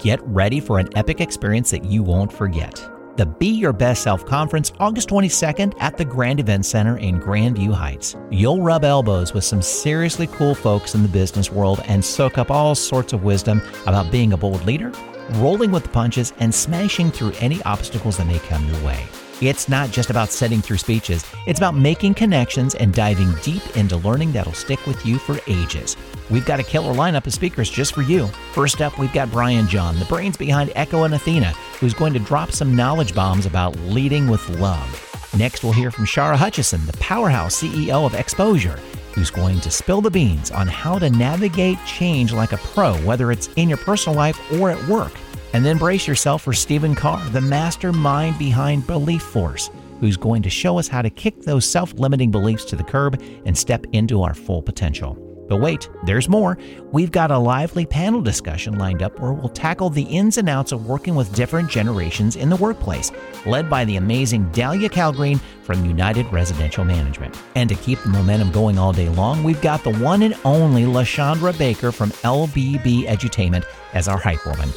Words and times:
Get 0.00 0.20
ready 0.22 0.60
for 0.60 0.78
an 0.78 0.88
epic 0.96 1.20
experience 1.20 1.70
that 1.70 1.84
you 1.84 2.02
won't 2.02 2.32
forget. 2.32 2.88
The 3.16 3.26
Be 3.26 3.48
Your 3.48 3.74
Best 3.74 4.02
Self 4.02 4.24
Conference, 4.24 4.72
August 4.80 5.10
22nd 5.10 5.74
at 5.80 5.98
the 5.98 6.04
Grand 6.04 6.40
Event 6.40 6.64
Center 6.64 6.96
in 6.96 7.20
Grandview 7.20 7.72
Heights. 7.72 8.16
You'll 8.30 8.62
rub 8.62 8.84
elbows 8.84 9.34
with 9.34 9.44
some 9.44 9.60
seriously 9.60 10.26
cool 10.28 10.54
folks 10.54 10.94
in 10.94 11.02
the 11.02 11.08
business 11.08 11.50
world 11.52 11.82
and 11.84 12.02
soak 12.02 12.38
up 12.38 12.50
all 12.50 12.74
sorts 12.74 13.12
of 13.12 13.22
wisdom 13.22 13.60
about 13.86 14.10
being 14.10 14.32
a 14.32 14.36
bold 14.38 14.64
leader, 14.64 14.90
rolling 15.36 15.70
with 15.70 15.82
the 15.82 15.88
punches, 15.88 16.32
and 16.38 16.54
smashing 16.54 17.10
through 17.10 17.32
any 17.40 17.62
obstacles 17.62 18.16
that 18.16 18.26
may 18.26 18.38
come 18.40 18.66
your 18.66 18.84
way. 18.84 19.06
It's 19.40 19.68
not 19.68 19.90
just 19.90 20.08
about 20.08 20.30
setting 20.30 20.62
through 20.62 20.78
speeches, 20.78 21.24
it's 21.46 21.58
about 21.58 21.74
making 21.74 22.14
connections 22.14 22.76
and 22.76 22.94
diving 22.94 23.34
deep 23.42 23.76
into 23.76 23.96
learning 23.96 24.32
that'll 24.32 24.52
stick 24.52 24.86
with 24.86 25.04
you 25.04 25.18
for 25.18 25.38
ages. 25.48 25.96
We've 26.30 26.46
got 26.46 26.60
a 26.60 26.62
killer 26.62 26.94
lineup 26.94 27.26
of 27.26 27.32
speakers 27.32 27.68
just 27.68 27.92
for 27.92 28.02
you. 28.02 28.28
First 28.52 28.80
up, 28.80 28.98
we've 28.98 29.12
got 29.12 29.32
Brian 29.32 29.66
John, 29.66 29.98
the 29.98 30.04
brains 30.04 30.36
behind 30.36 30.70
Echo 30.76 31.02
and 31.02 31.14
Athena, 31.14 31.50
who's 31.80 31.92
going 31.92 32.12
to 32.12 32.20
drop 32.20 32.52
some 32.52 32.76
knowledge 32.76 33.14
bombs 33.14 33.44
about 33.44 33.76
leading 33.80 34.28
with 34.28 34.48
love. 34.60 35.08
Next, 35.36 35.64
we'll 35.64 35.72
hear 35.72 35.90
from 35.90 36.04
Shara 36.04 36.36
Hutchison, 36.36 36.86
the 36.86 36.96
powerhouse 36.98 37.60
CEO 37.60 38.06
of 38.06 38.14
Exposure, 38.14 38.78
who's 39.14 39.30
going 39.30 39.60
to 39.60 39.70
spill 39.70 40.00
the 40.00 40.10
beans 40.10 40.50
on 40.50 40.66
how 40.66 40.98
to 40.98 41.10
navigate 41.10 41.78
change 41.86 42.32
like 42.32 42.52
a 42.52 42.58
pro, 42.58 42.94
whether 43.02 43.32
it's 43.32 43.48
in 43.56 43.68
your 43.68 43.78
personal 43.78 44.16
life 44.16 44.40
or 44.52 44.70
at 44.70 44.88
work. 44.88 45.12
And 45.52 45.64
then 45.64 45.78
brace 45.78 46.06
yourself 46.06 46.42
for 46.42 46.52
Stephen 46.52 46.94
Carr, 46.94 47.24
the 47.30 47.40
mastermind 47.40 48.38
behind 48.38 48.86
Belief 48.86 49.22
Force, 49.22 49.70
who's 50.00 50.16
going 50.16 50.42
to 50.42 50.50
show 50.50 50.78
us 50.78 50.88
how 50.88 51.02
to 51.02 51.10
kick 51.10 51.42
those 51.42 51.64
self 51.64 51.92
limiting 51.94 52.30
beliefs 52.30 52.64
to 52.66 52.76
the 52.76 52.84
curb 52.84 53.22
and 53.44 53.56
step 53.56 53.84
into 53.92 54.22
our 54.22 54.34
full 54.34 54.62
potential. 54.62 55.31
But 55.48 55.58
wait, 55.58 55.88
there's 56.04 56.28
more. 56.28 56.56
We've 56.92 57.10
got 57.10 57.30
a 57.30 57.38
lively 57.38 57.84
panel 57.84 58.22
discussion 58.22 58.78
lined 58.78 59.02
up 59.02 59.18
where 59.18 59.32
we'll 59.32 59.48
tackle 59.48 59.90
the 59.90 60.02
ins 60.02 60.38
and 60.38 60.48
outs 60.48 60.72
of 60.72 60.86
working 60.86 61.14
with 61.14 61.34
different 61.34 61.70
generations 61.70 62.36
in 62.36 62.48
the 62.48 62.56
workplace, 62.56 63.12
led 63.44 63.68
by 63.68 63.84
the 63.84 63.96
amazing 63.96 64.50
Dahlia 64.52 64.88
Calgreen 64.88 65.40
from 65.62 65.84
United 65.84 66.30
Residential 66.32 66.84
Management. 66.84 67.36
And 67.54 67.68
to 67.68 67.74
keep 67.76 68.00
the 68.00 68.08
momentum 68.08 68.50
going 68.52 68.78
all 68.78 68.92
day 68.92 69.08
long, 69.08 69.44
we've 69.44 69.60
got 69.60 69.84
the 69.84 69.94
one 69.94 70.22
and 70.22 70.34
only 70.44 70.84
LaShondra 70.84 71.56
Baker 71.58 71.92
from 71.92 72.10
LBB 72.10 73.06
Edutainment 73.06 73.64
as 73.92 74.08
our 74.08 74.18
hype 74.18 74.44
woman. 74.46 74.70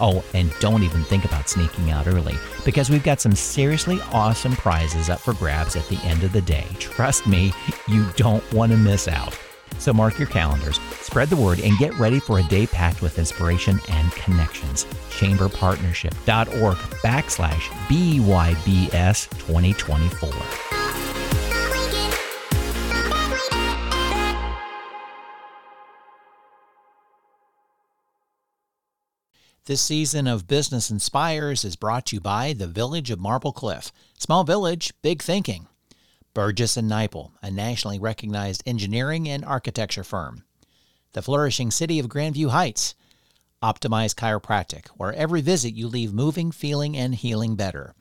Oh, 0.00 0.24
and 0.32 0.50
don't 0.60 0.82
even 0.82 1.04
think 1.04 1.26
about 1.26 1.48
sneaking 1.48 1.90
out 1.90 2.06
early 2.06 2.34
because 2.64 2.88
we've 2.88 3.04
got 3.04 3.20
some 3.20 3.34
seriously 3.34 4.00
awesome 4.12 4.56
prizes 4.56 5.10
up 5.10 5.20
for 5.20 5.34
grabs 5.34 5.76
at 5.76 5.86
the 5.88 5.98
end 6.04 6.24
of 6.24 6.32
the 6.32 6.40
day. 6.40 6.66
Trust 6.78 7.26
me, 7.26 7.52
you 7.86 8.06
don't 8.16 8.42
want 8.52 8.72
to 8.72 8.78
miss 8.78 9.08
out. 9.08 9.36
So 9.80 9.92
mark 9.92 10.18
your 10.18 10.28
calendars, 10.28 10.78
spread 11.00 11.28
the 11.30 11.36
word, 11.36 11.58
and 11.60 11.76
get 11.78 11.98
ready 11.98 12.20
for 12.20 12.38
a 12.38 12.42
day 12.44 12.66
packed 12.66 13.02
with 13.02 13.18
inspiration 13.18 13.80
and 13.88 14.12
connections. 14.12 14.84
Chamberpartnership.org 15.10 16.76
backslash 17.02 17.62
BYBS 17.88 19.28
2024. 19.38 20.30
This 29.66 29.82
season 29.82 30.26
of 30.26 30.48
Business 30.48 30.90
Inspires 30.90 31.64
is 31.64 31.76
brought 31.76 32.06
to 32.06 32.16
you 32.16 32.20
by 32.20 32.54
the 32.54 32.66
Village 32.66 33.10
of 33.10 33.20
Marble 33.20 33.52
Cliff. 33.52 33.92
Small 34.18 34.42
village, 34.42 34.92
big 35.00 35.22
thinking. 35.22 35.68
Burgess 36.32 36.76
and 36.76 36.88
Niple, 36.90 37.32
a 37.42 37.50
nationally 37.50 37.98
recognized 37.98 38.62
engineering 38.64 39.28
and 39.28 39.44
architecture 39.44 40.04
firm. 40.04 40.44
The 41.12 41.22
flourishing 41.22 41.70
city 41.70 41.98
of 41.98 42.08
Grandview 42.08 42.50
Heights. 42.50 42.94
Optimize 43.62 44.14
Chiropractic, 44.14 44.86
where 44.96 45.12
every 45.12 45.40
visit 45.40 45.74
you 45.74 45.88
leave 45.88 46.14
moving, 46.14 46.52
feeling, 46.52 46.96
and 46.96 47.14
healing 47.14 47.56
better. 47.56 47.94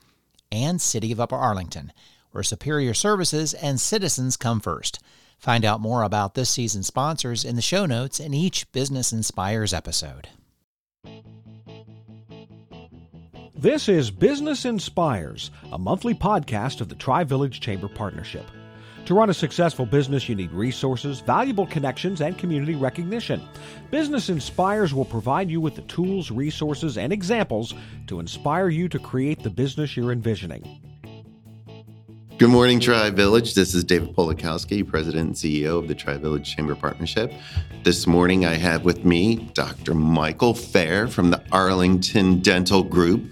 And 0.52 0.80
City 0.80 1.12
of 1.12 1.20
Upper 1.20 1.36
Arlington, 1.36 1.92
where 2.32 2.44
superior 2.44 2.94
services 2.94 3.54
and 3.56 3.82
citizens 3.82 4.38
come 4.38 4.60
first. 4.60 5.00
Find 5.40 5.66
out 5.66 5.82
more 5.82 6.04
about 6.04 6.36
this 6.36 6.50
season's 6.50 6.88
sponsors 6.88 7.44
in 7.44 7.56
the 7.56 7.62
show 7.62 7.86
notes 7.86 8.20
in 8.20 8.34
each 8.34 8.72
Business 8.72 9.12
Inspires 9.12 9.74
episode. 9.74 10.30
This 13.60 13.90
is 13.90 14.10
Business 14.10 14.64
Inspires, 14.64 15.52
a 15.74 15.78
monthly 15.78 16.14
podcast 16.14 16.80
of 16.80 16.88
the 16.88 16.96
Tri 16.96 17.26
Village 17.26 17.60
Chamber 17.60 17.90
Partnership. 17.90 18.46
To 19.04 19.14
run 19.14 19.30
a 19.30 19.34
successful 19.34 19.86
business, 19.86 20.30
you 20.30 20.36
need 20.36 20.54
resources, 20.54 21.20
valuable 21.20 21.68
connections, 21.68 22.22
and 22.22 22.38
community 22.38 22.76
recognition. 22.76 23.42
Business 23.92 24.30
Inspires 24.30 24.94
will 24.94 25.04
provide 25.04 25.50
you 25.50 25.60
with 25.60 25.76
the 25.76 25.82
tools, 25.82 26.32
resources, 26.32 26.98
and 26.98 27.12
examples 27.12 27.74
to 28.08 28.22
inspire 28.22 28.70
you 28.70 28.88
to 28.88 28.98
create 28.98 29.44
the 29.44 29.50
business 29.50 29.98
you're 29.98 30.14
envisioning. 30.14 30.80
Good 32.38 32.52
morning, 32.52 32.80
Tri 32.80 33.10
Village. 33.10 33.56
This 33.56 33.76
is 33.76 33.84
David 33.84 34.16
Polakowski, 34.16 34.88
President 34.88 35.28
and 35.28 35.36
CEO 35.36 35.78
of 35.78 35.90
the 35.90 35.96
Tri 35.96 36.16
Village 36.16 36.56
Chamber 36.56 36.76
Partnership. 36.76 37.34
This 37.84 38.08
morning, 38.08 38.46
I 38.46 38.54
have 38.54 38.86
with 38.86 39.04
me 39.04 39.52
Dr. 39.54 39.94
Michael 39.94 40.54
Fair 40.54 41.10
from 41.10 41.32
the 41.32 41.44
Arlington 41.52 42.40
Dental 42.40 42.84
Group. 42.84 43.26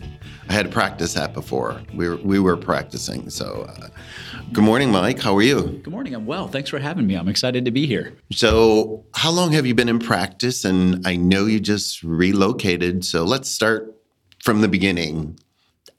I 0.49 0.53
had 0.53 0.65
to 0.65 0.71
practice 0.71 1.13
that 1.13 1.33
before. 1.33 1.81
We 1.93 2.07
were, 2.07 2.15
we 2.17 2.39
were 2.39 2.55
practicing. 2.55 3.29
So, 3.29 3.65
uh, 3.69 3.89
good 4.53 4.63
morning, 4.63 4.91
Mike. 4.91 5.19
How 5.19 5.35
are 5.35 5.41
you? 5.41 5.61
Good 5.83 5.91
morning. 5.91 6.15
I'm 6.15 6.25
well. 6.25 6.47
Thanks 6.47 6.69
for 6.69 6.79
having 6.79 7.05
me. 7.05 7.15
I'm 7.15 7.27
excited 7.27 7.65
to 7.65 7.71
be 7.71 7.85
here. 7.85 8.13
So, 8.31 9.05
how 9.13 9.31
long 9.31 9.51
have 9.51 9.65
you 9.65 9.75
been 9.75 9.89
in 9.89 9.99
practice? 9.99 10.63
And 10.63 11.05
I 11.05 11.17
know 11.17 11.45
you 11.45 11.59
just 11.59 12.01
relocated. 12.01 13.03
So, 13.03 13.23
let's 13.23 13.49
start 13.49 13.93
from 14.41 14.61
the 14.61 14.69
beginning. 14.69 15.37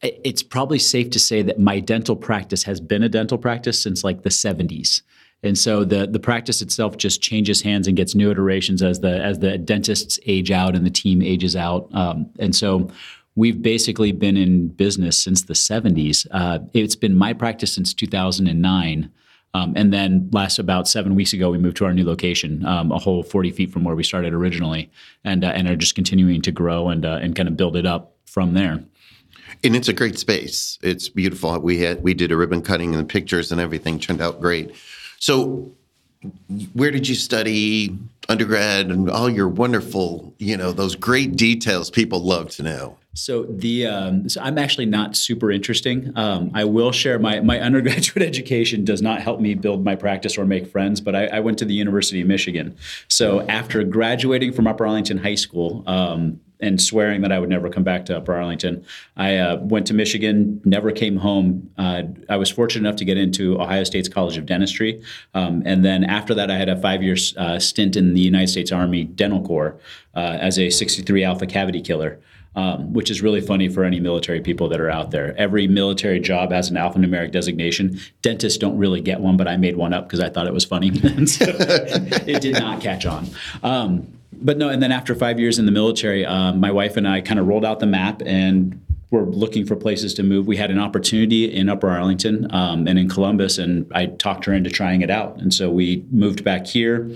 It's 0.00 0.42
probably 0.42 0.78
safe 0.78 1.10
to 1.10 1.18
say 1.18 1.42
that 1.42 1.58
my 1.58 1.80
dental 1.80 2.16
practice 2.16 2.62
has 2.62 2.80
been 2.80 3.02
a 3.02 3.08
dental 3.08 3.36
practice 3.36 3.82
since 3.82 4.04
like 4.04 4.22
the 4.22 4.30
70s. 4.30 5.02
And 5.42 5.56
so 5.56 5.84
the 5.84 6.06
the 6.06 6.18
practice 6.18 6.62
itself 6.62 6.96
just 6.96 7.22
changes 7.22 7.62
hands 7.62 7.86
and 7.86 7.96
gets 7.96 8.14
new 8.14 8.30
iterations 8.30 8.82
as 8.82 9.00
the 9.00 9.22
as 9.22 9.38
the 9.38 9.56
dentists 9.56 10.18
age 10.26 10.50
out 10.50 10.74
and 10.74 10.84
the 10.84 10.90
team 10.90 11.22
ages 11.22 11.54
out. 11.54 11.88
Um, 11.92 12.30
and 12.40 12.56
so 12.56 12.90
we've 13.38 13.62
basically 13.62 14.10
been 14.10 14.36
in 14.36 14.66
business 14.66 15.16
since 15.16 15.42
the 15.42 15.54
70s. 15.54 16.26
Uh, 16.32 16.58
it's 16.74 16.96
been 16.96 17.14
my 17.14 17.32
practice 17.32 17.72
since 17.72 17.94
2009. 17.94 19.12
Um, 19.54 19.72
and 19.76 19.92
then 19.92 20.28
last 20.32 20.58
about 20.58 20.88
seven 20.88 21.14
weeks 21.14 21.32
ago, 21.32 21.48
we 21.50 21.56
moved 21.56 21.76
to 21.76 21.84
our 21.84 21.94
new 21.94 22.04
location, 22.04 22.66
um, 22.66 22.90
a 22.90 22.98
whole 22.98 23.22
40 23.22 23.52
feet 23.52 23.70
from 23.70 23.84
where 23.84 23.94
we 23.94 24.02
started 24.02 24.34
originally, 24.34 24.90
and 25.24 25.42
uh, 25.44 25.48
and 25.48 25.68
are 25.68 25.76
just 25.76 25.94
continuing 25.94 26.42
to 26.42 26.50
grow 26.50 26.88
and 26.88 27.06
uh, 27.06 27.18
and 27.22 27.34
kind 27.34 27.48
of 27.48 27.56
build 27.56 27.76
it 27.76 27.86
up 27.86 28.16
from 28.26 28.52
there. 28.52 28.84
And 29.64 29.74
it's 29.74 29.88
a 29.88 29.94
great 29.94 30.18
space. 30.18 30.78
It's 30.82 31.08
beautiful. 31.08 31.58
We 31.60 31.78
had 31.78 32.02
we 32.02 32.12
did 32.12 32.30
a 32.30 32.36
ribbon 32.36 32.60
cutting 32.60 32.94
and 32.94 33.02
the 33.02 33.10
pictures 33.10 33.50
and 33.50 33.60
everything 33.60 33.98
turned 33.98 34.20
out 34.20 34.40
great. 34.40 34.74
So, 35.18 35.72
where 36.74 36.90
did 36.90 37.08
you 37.08 37.14
study 37.14 37.96
undergrad 38.28 38.90
and 38.90 39.08
all 39.08 39.30
your 39.30 39.48
wonderful, 39.48 40.34
you 40.38 40.56
know, 40.56 40.72
those 40.72 40.94
great 40.94 41.36
details 41.36 41.88
people 41.88 42.20
love 42.20 42.50
to 42.50 42.62
know? 42.62 42.98
So 43.18 43.44
the 43.44 43.86
um, 43.86 44.28
so 44.28 44.40
I'm 44.40 44.58
actually 44.58 44.86
not 44.86 45.16
super 45.16 45.50
interesting. 45.50 46.12
Um, 46.16 46.50
I 46.54 46.64
will 46.64 46.92
share 46.92 47.18
my 47.18 47.40
my 47.40 47.60
undergraduate 47.68 48.24
education 48.24 48.84
does 48.84 49.02
not 49.02 49.20
help 49.20 49.40
me 49.40 49.54
build 49.54 49.84
my 49.84 49.96
practice 49.96 50.38
or 50.38 50.46
make 50.46 50.68
friends, 50.68 51.00
but 51.00 51.14
I, 51.14 51.26
I 51.26 51.40
went 51.40 51.58
to 51.58 51.64
the 51.64 51.74
University 51.74 52.20
of 52.20 52.28
Michigan. 52.28 52.76
So 53.08 53.40
after 53.48 53.82
graduating 53.82 54.52
from 54.52 54.66
Upper 54.66 54.86
Arlington 54.86 55.18
High 55.18 55.34
School. 55.34 55.82
Um, 55.86 56.40
and 56.60 56.82
swearing 56.82 57.20
that 57.20 57.30
I 57.30 57.38
would 57.38 57.48
never 57.48 57.70
come 57.70 57.84
back 57.84 58.04
to 58.06 58.16
Upper 58.16 58.34
Arlington. 58.34 58.84
I 59.16 59.36
uh, 59.36 59.58
went 59.60 59.86
to 59.86 59.94
Michigan, 59.94 60.60
never 60.64 60.90
came 60.90 61.16
home. 61.16 61.70
Uh, 61.78 62.02
I 62.28 62.36
was 62.36 62.50
fortunate 62.50 62.88
enough 62.88 62.98
to 62.98 63.04
get 63.04 63.16
into 63.16 63.60
Ohio 63.60 63.84
State's 63.84 64.08
College 64.08 64.36
of 64.36 64.44
Dentistry. 64.44 65.00
Um, 65.34 65.62
and 65.64 65.84
then 65.84 66.02
after 66.02 66.34
that, 66.34 66.50
I 66.50 66.56
had 66.56 66.68
a 66.68 66.74
five 66.80 67.00
year 67.00 67.14
uh, 67.36 67.60
stint 67.60 67.94
in 67.94 68.12
the 68.14 68.20
United 68.20 68.48
States 68.48 68.72
Army 68.72 69.04
Dental 69.04 69.40
Corps 69.40 69.78
uh, 70.16 70.38
as 70.40 70.58
a 70.58 70.68
63 70.68 71.22
Alpha 71.22 71.46
cavity 71.46 71.80
killer 71.80 72.18
um, 72.58 72.92
which 72.92 73.08
is 73.08 73.22
really 73.22 73.40
funny 73.40 73.68
for 73.68 73.84
any 73.84 74.00
military 74.00 74.40
people 74.40 74.68
that 74.68 74.80
are 74.80 74.90
out 74.90 75.12
there. 75.12 75.32
Every 75.38 75.68
military 75.68 76.18
job 76.18 76.50
has 76.50 76.70
an 76.70 76.76
alphanumeric 76.76 77.30
designation. 77.30 78.00
Dentists 78.20 78.58
don't 78.58 78.76
really 78.76 79.00
get 79.00 79.20
one, 79.20 79.36
but 79.36 79.46
I 79.46 79.56
made 79.56 79.76
one 79.76 79.94
up 79.94 80.08
because 80.08 80.18
I 80.18 80.28
thought 80.28 80.48
it 80.48 80.52
was 80.52 80.64
funny. 80.64 80.92
so 81.26 81.44
it 81.46 82.42
did 82.42 82.54
not 82.54 82.80
catch 82.80 83.06
on. 83.06 83.28
Um, 83.62 84.12
but 84.32 84.58
no, 84.58 84.70
and 84.70 84.82
then 84.82 84.90
after 84.90 85.14
five 85.14 85.38
years 85.38 85.60
in 85.60 85.66
the 85.66 85.72
military, 85.72 86.26
um, 86.26 86.58
my 86.58 86.72
wife 86.72 86.96
and 86.96 87.06
I 87.06 87.20
kind 87.20 87.38
of 87.38 87.46
rolled 87.46 87.64
out 87.64 87.78
the 87.78 87.86
map 87.86 88.22
and 88.26 88.84
were 89.12 89.22
looking 89.22 89.64
for 89.64 89.76
places 89.76 90.12
to 90.14 90.24
move. 90.24 90.48
We 90.48 90.56
had 90.56 90.72
an 90.72 90.80
opportunity 90.80 91.44
in 91.44 91.68
Upper 91.68 91.88
Arlington 91.88 92.52
um, 92.52 92.88
and 92.88 92.98
in 92.98 93.08
Columbus, 93.08 93.58
and 93.58 93.88
I 93.94 94.06
talked 94.06 94.46
her 94.46 94.52
into 94.52 94.68
trying 94.68 95.02
it 95.02 95.10
out. 95.10 95.36
And 95.36 95.54
so 95.54 95.70
we 95.70 96.04
moved 96.10 96.42
back 96.42 96.66
here 96.66 97.08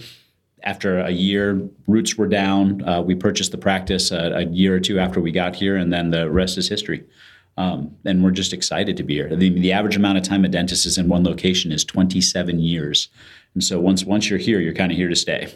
after 0.65 1.01
a 1.01 1.11
year, 1.11 1.61
roots 1.87 2.17
were 2.17 2.27
down. 2.27 2.87
Uh, 2.89 3.03
we 3.03 3.15
purchased 3.15 3.53
the 3.53 3.59
practice 3.59 4.11
a, 4.11 4.33
a, 4.35 4.45
year 4.47 4.75
or 4.75 4.81
two 4.81 4.99
after 4.99 5.21
we 5.21 5.33
got 5.33 5.57
here, 5.57 5.77
and 5.77 5.93
then 5.93 6.11
the 6.11 6.31
rest 6.31 6.59
is 6.59 6.69
history. 6.69 7.05
Um, 7.57 7.95
and 8.05 8.25
we're 8.25 8.31
just 8.31 8.53
excited 8.53 8.97
to 8.97 9.03
be 9.03 9.15
here. 9.15 9.35
The, 9.35 9.51
the, 9.51 9.73
average 9.73 9.97
amount 9.97 10.19
of 10.19 10.25
time 10.25 10.45
a 10.45 10.49
dentist 10.49 10.87
is 10.87 10.97
in 10.97 11.09
one 11.09 11.23
location 11.23 11.71
is 11.71 11.85
27 11.85 12.61
years, 12.61 13.09
and 13.55 13.63
so 13.63 13.79
once 13.79 14.05
once 14.05 14.31
you're 14.31 14.39
here, 14.39 14.59
you're 14.59 14.73
kind 14.73 14.91
of 14.91 14.97
here 14.97 15.09
to 15.09 15.17
stay. 15.17 15.53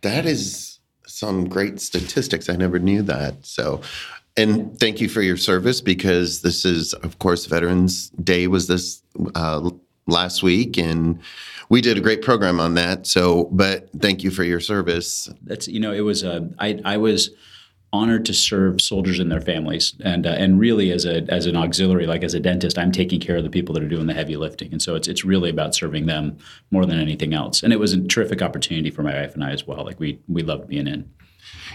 That 0.00 0.24
is 0.24 0.78
some 1.06 1.48
great 1.48 1.80
statistics. 1.80 2.48
I 2.48 2.56
never 2.56 2.78
knew 2.78 3.02
that. 3.02 3.44
So, 3.44 3.82
and 4.38 4.78
thank 4.80 5.02
you 5.02 5.08
for 5.08 5.20
your 5.20 5.36
service 5.36 5.82
because 5.82 6.40
this 6.40 6.64
is, 6.64 6.94
of 6.94 7.18
course, 7.18 7.44
Veterans 7.44 8.08
Day 8.10 8.46
was 8.46 8.66
this 8.66 9.02
uh, 9.34 9.70
last 10.06 10.42
week, 10.42 10.78
and 10.78 11.20
we 11.70 11.80
did 11.80 11.96
a 11.96 12.00
great 12.00 12.20
program 12.20 12.60
on 12.60 12.74
that. 12.74 13.06
So, 13.06 13.44
but 13.52 13.88
thank 13.98 14.22
you 14.22 14.30
for 14.30 14.44
your 14.44 14.60
service. 14.60 15.30
That's 15.42 15.66
you 15.68 15.80
know, 15.80 15.92
it 15.92 16.02
was 16.02 16.22
uh, 16.22 16.40
I 16.58 16.80
I 16.84 16.98
was 16.98 17.30
honored 17.92 18.24
to 18.24 18.34
serve 18.34 18.80
soldiers 18.80 19.18
and 19.18 19.32
their 19.32 19.40
families, 19.40 19.94
and 20.04 20.26
uh, 20.26 20.30
and 20.30 20.60
really 20.60 20.90
as 20.90 21.06
a 21.06 21.22
as 21.30 21.46
an 21.46 21.56
auxiliary, 21.56 22.06
like 22.06 22.24
as 22.24 22.34
a 22.34 22.40
dentist, 22.40 22.76
I'm 22.76 22.92
taking 22.92 23.20
care 23.20 23.36
of 23.36 23.44
the 23.44 23.50
people 23.50 23.72
that 23.74 23.82
are 23.82 23.88
doing 23.88 24.06
the 24.06 24.14
heavy 24.14 24.36
lifting, 24.36 24.72
and 24.72 24.82
so 24.82 24.96
it's 24.96 25.08
it's 25.08 25.24
really 25.24 25.48
about 25.48 25.74
serving 25.74 26.06
them 26.06 26.36
more 26.72 26.84
than 26.84 26.98
anything 26.98 27.32
else. 27.32 27.62
And 27.62 27.72
it 27.72 27.78
was 27.78 27.92
a 27.92 28.02
terrific 28.02 28.42
opportunity 28.42 28.90
for 28.90 29.02
my 29.02 29.14
wife 29.14 29.34
and 29.34 29.44
I 29.44 29.50
as 29.50 29.66
well. 29.66 29.84
Like 29.84 30.00
we 30.00 30.20
we 30.28 30.42
loved 30.42 30.68
being 30.68 30.88
in. 30.88 31.08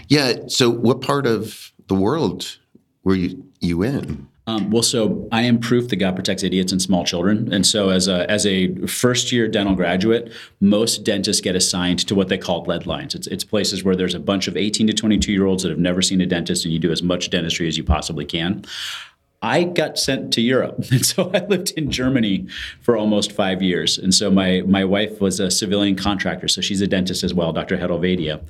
Yeah. 0.08 0.34
So, 0.46 0.70
what 0.70 1.00
part 1.00 1.26
of 1.26 1.72
the 1.88 1.94
world 1.94 2.58
were 3.02 3.14
you 3.14 3.44
you 3.60 3.82
in? 3.82 4.28
Um, 4.48 4.70
well, 4.70 4.82
so 4.82 5.28
I 5.32 5.42
am 5.42 5.58
proof 5.58 5.88
that 5.88 5.96
God 5.96 6.14
protects 6.14 6.44
idiots 6.44 6.70
and 6.70 6.80
small 6.80 7.04
children, 7.04 7.52
and 7.52 7.66
so 7.66 7.88
as 7.88 8.06
a 8.06 8.30
as 8.30 8.46
a 8.46 8.74
first 8.86 9.32
year 9.32 9.48
dental 9.48 9.74
graduate, 9.74 10.32
most 10.60 11.02
dentists 11.02 11.40
get 11.40 11.56
assigned 11.56 12.06
to 12.06 12.14
what 12.14 12.28
they 12.28 12.38
call 12.38 12.62
lead 12.62 12.86
lines. 12.86 13.16
It's 13.16 13.26
it's 13.26 13.42
places 13.42 13.82
where 13.82 13.96
there's 13.96 14.14
a 14.14 14.20
bunch 14.20 14.46
of 14.46 14.56
18 14.56 14.86
to 14.86 14.92
22 14.92 15.32
year 15.32 15.46
olds 15.46 15.64
that 15.64 15.70
have 15.70 15.80
never 15.80 16.00
seen 16.00 16.20
a 16.20 16.26
dentist, 16.26 16.64
and 16.64 16.72
you 16.72 16.78
do 16.78 16.92
as 16.92 17.02
much 17.02 17.28
dentistry 17.30 17.66
as 17.66 17.76
you 17.76 17.82
possibly 17.82 18.24
can. 18.24 18.64
I 19.42 19.64
got 19.64 19.98
sent 19.98 20.32
to 20.34 20.40
Europe, 20.40 20.76
and 20.92 21.04
so 21.04 21.28
I 21.34 21.44
lived 21.46 21.72
in 21.76 21.90
Germany 21.90 22.46
for 22.82 22.96
almost 22.96 23.32
five 23.32 23.62
years. 23.62 23.98
And 23.98 24.14
so 24.14 24.30
my 24.30 24.62
my 24.64 24.84
wife 24.84 25.20
was 25.20 25.40
a 25.40 25.50
civilian 25.50 25.96
contractor, 25.96 26.46
so 26.46 26.60
she's 26.60 26.80
a 26.80 26.86
dentist 26.86 27.24
as 27.24 27.34
well, 27.34 27.52
Dr. 27.52 27.78
Hedelvadia 27.78 28.42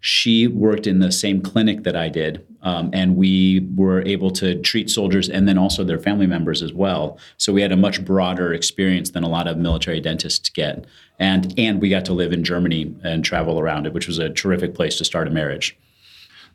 she 0.00 0.46
worked 0.46 0.86
in 0.86 0.98
the 0.98 1.12
same 1.12 1.42
clinic 1.42 1.82
that 1.84 1.94
I 1.94 2.08
did, 2.08 2.46
um, 2.62 2.90
and 2.92 3.16
we 3.16 3.68
were 3.74 4.02
able 4.02 4.30
to 4.32 4.60
treat 4.62 4.90
soldiers 4.90 5.28
and 5.28 5.46
then 5.46 5.58
also 5.58 5.84
their 5.84 5.98
family 5.98 6.26
members 6.26 6.62
as 6.62 6.72
well. 6.72 7.18
So 7.36 7.52
we 7.52 7.62
had 7.62 7.72
a 7.72 7.76
much 7.76 8.04
broader 8.04 8.52
experience 8.52 9.10
than 9.10 9.22
a 9.22 9.28
lot 9.28 9.46
of 9.46 9.58
military 9.58 10.00
dentists 10.00 10.48
get, 10.48 10.86
and 11.18 11.54
and 11.58 11.80
we 11.80 11.90
got 11.90 12.04
to 12.06 12.12
live 12.12 12.32
in 12.32 12.44
Germany 12.44 12.94
and 13.04 13.24
travel 13.24 13.60
around 13.60 13.86
it, 13.86 13.92
which 13.92 14.06
was 14.06 14.18
a 14.18 14.30
terrific 14.30 14.74
place 14.74 14.96
to 14.98 15.04
start 15.04 15.28
a 15.28 15.30
marriage. 15.30 15.76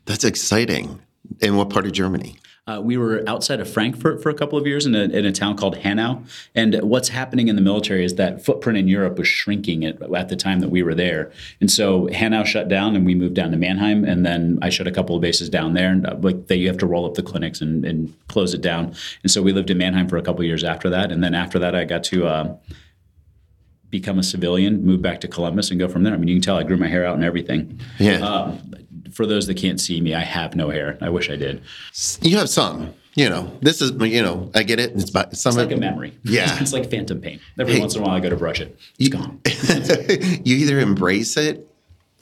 That's 0.04 0.24
exciting. 0.24 1.00
In 1.40 1.56
what 1.56 1.70
part 1.70 1.86
of 1.86 1.92
Germany? 1.92 2.38
Uh, 2.68 2.80
we 2.80 2.96
were 2.96 3.22
outside 3.28 3.60
of 3.60 3.70
Frankfurt 3.70 4.20
for 4.20 4.28
a 4.28 4.34
couple 4.34 4.58
of 4.58 4.66
years 4.66 4.86
in 4.86 4.94
a, 4.96 5.02
in 5.04 5.24
a, 5.24 5.30
town 5.30 5.56
called 5.56 5.76
Hanau. 5.78 6.24
And 6.52 6.74
what's 6.82 7.10
happening 7.10 7.46
in 7.46 7.54
the 7.54 7.62
military 7.62 8.04
is 8.04 8.16
that 8.16 8.44
footprint 8.44 8.76
in 8.76 8.88
Europe 8.88 9.18
was 9.18 9.28
shrinking 9.28 9.84
at, 9.84 10.02
at, 10.12 10.28
the 10.28 10.34
time 10.34 10.58
that 10.58 10.68
we 10.68 10.82
were 10.82 10.94
there. 10.94 11.30
And 11.60 11.70
so 11.70 12.08
Hanau 12.08 12.42
shut 12.42 12.68
down 12.68 12.96
and 12.96 13.06
we 13.06 13.14
moved 13.14 13.34
down 13.34 13.52
to 13.52 13.56
Mannheim. 13.56 14.04
And 14.04 14.26
then 14.26 14.58
I 14.62 14.70
shut 14.70 14.88
a 14.88 14.90
couple 14.90 15.14
of 15.14 15.22
bases 15.22 15.48
down 15.48 15.74
there. 15.74 15.92
And 15.92 16.04
uh, 16.08 16.16
like 16.18 16.48
they, 16.48 16.56
you 16.56 16.66
have 16.66 16.78
to 16.78 16.86
roll 16.86 17.06
up 17.06 17.14
the 17.14 17.22
clinics 17.22 17.60
and, 17.60 17.84
and, 17.84 18.12
close 18.26 18.52
it 18.52 18.60
down. 18.60 18.92
And 19.22 19.30
so 19.30 19.40
we 19.40 19.52
lived 19.52 19.70
in 19.70 19.78
Mannheim 19.78 20.08
for 20.08 20.16
a 20.16 20.22
couple 20.22 20.40
of 20.40 20.46
years 20.46 20.64
after 20.64 20.90
that. 20.90 21.12
And 21.12 21.22
then 21.22 21.34
after 21.34 21.60
that, 21.60 21.74
I 21.76 21.84
got 21.84 22.02
to. 22.04 22.26
Uh, 22.26 22.56
become 23.88 24.18
a 24.18 24.22
civilian, 24.22 24.84
move 24.84 25.00
back 25.00 25.20
to 25.20 25.28
Columbus, 25.28 25.70
and 25.70 25.78
go 25.78 25.88
from 25.88 26.02
there. 26.02 26.12
I 26.12 26.16
mean, 26.16 26.28
you 26.28 26.34
can 26.34 26.42
tell 26.42 26.56
I 26.56 26.64
grew 26.64 26.76
my 26.76 26.88
hair 26.88 27.06
out 27.06 27.14
and 27.14 27.24
everything. 27.24 27.80
Yeah. 27.98 28.18
Um, 28.18 28.74
for 29.12 29.26
those 29.26 29.46
that 29.46 29.56
can't 29.56 29.80
see 29.80 30.00
me, 30.00 30.14
I 30.14 30.20
have 30.20 30.56
no 30.56 30.70
hair. 30.70 30.98
I 31.00 31.08
wish 31.08 31.30
I 31.30 31.36
did. 31.36 31.62
You 32.20 32.36
have 32.38 32.48
some. 32.48 32.94
You 33.14 33.30
know, 33.30 33.50
this 33.62 33.80
is 33.80 33.92
you 33.92 34.22
know, 34.22 34.50
I 34.54 34.62
get 34.62 34.78
it. 34.78 34.92
It's 34.92 35.10
some. 35.10 35.24
It's 35.30 35.56
like 35.56 35.72
a 35.72 35.76
memory. 35.76 36.12
Yeah, 36.22 36.60
it's 36.60 36.74
like 36.74 36.90
phantom 36.90 37.20
pain. 37.20 37.40
Every 37.58 37.74
hey, 37.74 37.80
once 37.80 37.94
in 37.94 38.02
a 38.02 38.04
while, 38.04 38.14
I 38.14 38.20
go 38.20 38.28
to 38.28 38.36
brush 38.36 38.60
it. 38.60 38.78
It's 38.98 39.08
you, 39.08 39.10
gone. 39.10 39.40
you 40.44 40.56
either 40.56 40.78
embrace 40.78 41.38
it 41.38 41.66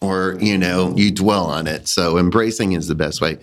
or 0.01 0.37
you 0.41 0.57
know 0.57 0.95
you 0.97 1.11
dwell 1.11 1.47
on 1.47 1.67
it. 1.67 1.89
So 1.89 2.17
embracing 2.17 2.73
is 2.73 2.87
the 2.87 2.95
best 2.95 3.21
way. 3.21 3.39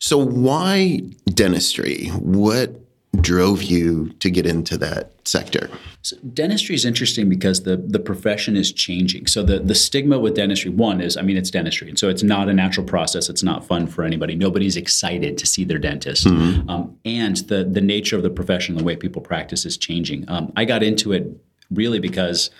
So 0.00 0.18
why 0.18 1.00
dentistry? 1.26 2.08
What 2.08 2.81
drove 3.20 3.62
you 3.62 4.08
to 4.20 4.30
get 4.30 4.46
into 4.46 4.78
that 4.78 5.12
sector? 5.26 5.68
So 6.02 6.16
dentistry 6.32 6.74
is 6.74 6.84
interesting 6.84 7.28
because 7.28 7.62
the 7.62 7.76
the 7.76 7.98
profession 7.98 8.56
is 8.56 8.72
changing. 8.72 9.26
So 9.26 9.42
the 9.42 9.58
the 9.58 9.74
stigma 9.74 10.18
with 10.18 10.34
dentistry, 10.34 10.70
one 10.70 11.00
is, 11.00 11.16
I 11.16 11.22
mean, 11.22 11.36
it's 11.36 11.50
dentistry, 11.50 11.88
and 11.88 11.98
so 11.98 12.08
it's 12.08 12.22
not 12.22 12.48
a 12.48 12.52
natural 12.52 12.86
process. 12.86 13.28
It's 13.28 13.42
not 13.42 13.64
fun 13.64 13.86
for 13.86 14.04
anybody. 14.04 14.34
Nobody's 14.34 14.76
excited 14.76 15.38
to 15.38 15.46
see 15.46 15.64
their 15.64 15.78
dentist, 15.78 16.26
mm-hmm. 16.26 16.68
um, 16.68 16.98
and 17.04 17.36
the 17.48 17.64
the 17.64 17.80
nature 17.80 18.16
of 18.16 18.22
the 18.22 18.30
profession, 18.30 18.76
the 18.76 18.84
way 18.84 18.96
people 18.96 19.22
practice, 19.22 19.64
is 19.64 19.76
changing. 19.76 20.28
Um, 20.28 20.52
I 20.56 20.64
got 20.64 20.82
into 20.82 21.12
it 21.12 21.26
really 21.70 21.98
because 21.98 22.50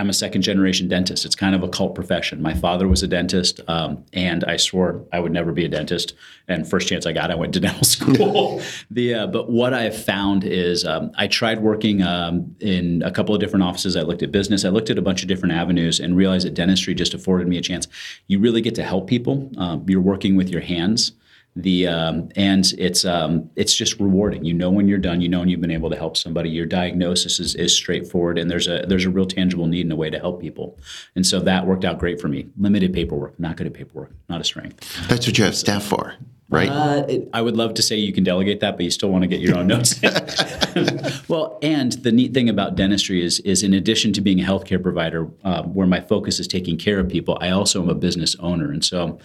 I'm 0.00 0.08
a 0.08 0.12
second 0.12 0.42
generation 0.42 0.86
dentist. 0.86 1.24
It's 1.24 1.34
kind 1.34 1.56
of 1.56 1.64
a 1.64 1.68
cult 1.68 1.96
profession. 1.96 2.40
My 2.40 2.54
father 2.54 2.86
was 2.86 3.02
a 3.02 3.08
dentist, 3.08 3.60
um, 3.66 4.04
and 4.12 4.44
I 4.44 4.56
swore 4.56 5.04
I 5.12 5.18
would 5.18 5.32
never 5.32 5.50
be 5.50 5.64
a 5.64 5.68
dentist. 5.68 6.14
And 6.46 6.68
first 6.68 6.86
chance 6.86 7.04
I 7.04 7.10
got, 7.10 7.32
I 7.32 7.34
went 7.34 7.52
to 7.54 7.60
dental 7.68 7.82
school. 7.82 8.62
the 8.92 9.14
uh, 9.14 9.26
but 9.26 9.50
what 9.50 9.74
I 9.74 9.82
have 9.82 10.00
found 10.00 10.44
is 10.44 10.84
um, 10.84 11.10
I 11.16 11.26
tried 11.26 11.60
working 11.62 12.02
um, 12.02 12.54
in 12.60 13.02
a 13.02 13.10
couple 13.10 13.34
of 13.34 13.40
different 13.40 13.64
offices. 13.64 13.96
I 13.96 14.02
looked 14.02 14.22
at 14.22 14.30
business. 14.30 14.64
I 14.64 14.68
looked 14.68 14.88
at 14.88 14.98
a 14.98 15.02
bunch 15.02 15.22
of 15.22 15.28
different 15.28 15.54
avenues, 15.54 15.98
and 15.98 16.16
realized 16.16 16.46
that 16.46 16.54
dentistry 16.54 16.94
just 16.94 17.12
afforded 17.12 17.48
me 17.48 17.58
a 17.58 17.62
chance. 17.62 17.88
You 18.28 18.38
really 18.38 18.60
get 18.60 18.76
to 18.76 18.84
help 18.84 19.08
people. 19.08 19.50
Um, 19.58 19.84
you're 19.88 20.00
working 20.00 20.36
with 20.36 20.48
your 20.48 20.60
hands 20.60 21.12
the 21.58 21.88
um, 21.88 22.28
and 22.36 22.72
it's 22.78 23.04
um, 23.04 23.50
it's 23.56 23.74
just 23.74 23.98
rewarding. 23.98 24.44
You 24.44 24.54
know 24.54 24.70
when 24.70 24.86
you're 24.86 24.96
done. 24.96 25.20
You 25.20 25.28
know 25.28 25.40
when 25.40 25.48
you've 25.48 25.60
been 25.60 25.72
able 25.72 25.90
to 25.90 25.96
help 25.96 26.16
somebody. 26.16 26.50
Your 26.50 26.66
diagnosis 26.66 27.40
is, 27.40 27.56
is 27.56 27.74
straightforward, 27.74 28.38
and 28.38 28.48
there's 28.48 28.68
a 28.68 28.84
there's 28.86 29.04
a 29.04 29.10
real 29.10 29.26
tangible 29.26 29.66
need 29.66 29.82
and 29.82 29.92
a 29.92 29.96
way 29.96 30.08
to 30.08 30.18
help 30.20 30.40
people. 30.40 30.78
And 31.16 31.26
so 31.26 31.40
that 31.40 31.66
worked 31.66 31.84
out 31.84 31.98
great 31.98 32.20
for 32.20 32.28
me. 32.28 32.46
Limited 32.58 32.92
paperwork, 32.92 33.38
not 33.40 33.56
good 33.56 33.66
at 33.66 33.74
paperwork, 33.74 34.12
not 34.28 34.40
a 34.40 34.44
strength. 34.44 35.08
That's 35.08 35.26
what 35.26 35.36
you 35.36 35.44
have 35.44 35.56
staff 35.56 35.84
for. 35.84 36.14
Right. 36.50 36.70
Uh, 36.70 37.04
it, 37.06 37.28
I 37.34 37.42
would 37.42 37.58
love 37.58 37.74
to 37.74 37.82
say 37.82 37.96
you 37.96 38.12
can 38.12 38.24
delegate 38.24 38.60
that, 38.60 38.76
but 38.76 38.84
you 38.84 38.90
still 38.90 39.10
want 39.10 39.20
to 39.22 39.28
get 39.28 39.40
your 39.40 39.58
own 39.58 39.66
notes. 39.66 40.00
well, 41.28 41.58
and 41.60 41.92
the 41.92 42.10
neat 42.10 42.32
thing 42.32 42.48
about 42.48 42.74
dentistry 42.74 43.22
is, 43.22 43.40
is 43.40 43.62
in 43.62 43.74
addition 43.74 44.14
to 44.14 44.22
being 44.22 44.40
a 44.40 44.44
healthcare 44.44 44.82
provider, 44.82 45.28
uh, 45.44 45.64
where 45.64 45.86
my 45.86 46.00
focus 46.00 46.40
is 46.40 46.48
taking 46.48 46.78
care 46.78 47.00
of 47.00 47.08
people, 47.10 47.36
I 47.42 47.50
also 47.50 47.82
am 47.82 47.90
a 47.90 47.94
business 47.94 48.34
owner, 48.36 48.70
and 48.70 48.82
so 48.82 49.18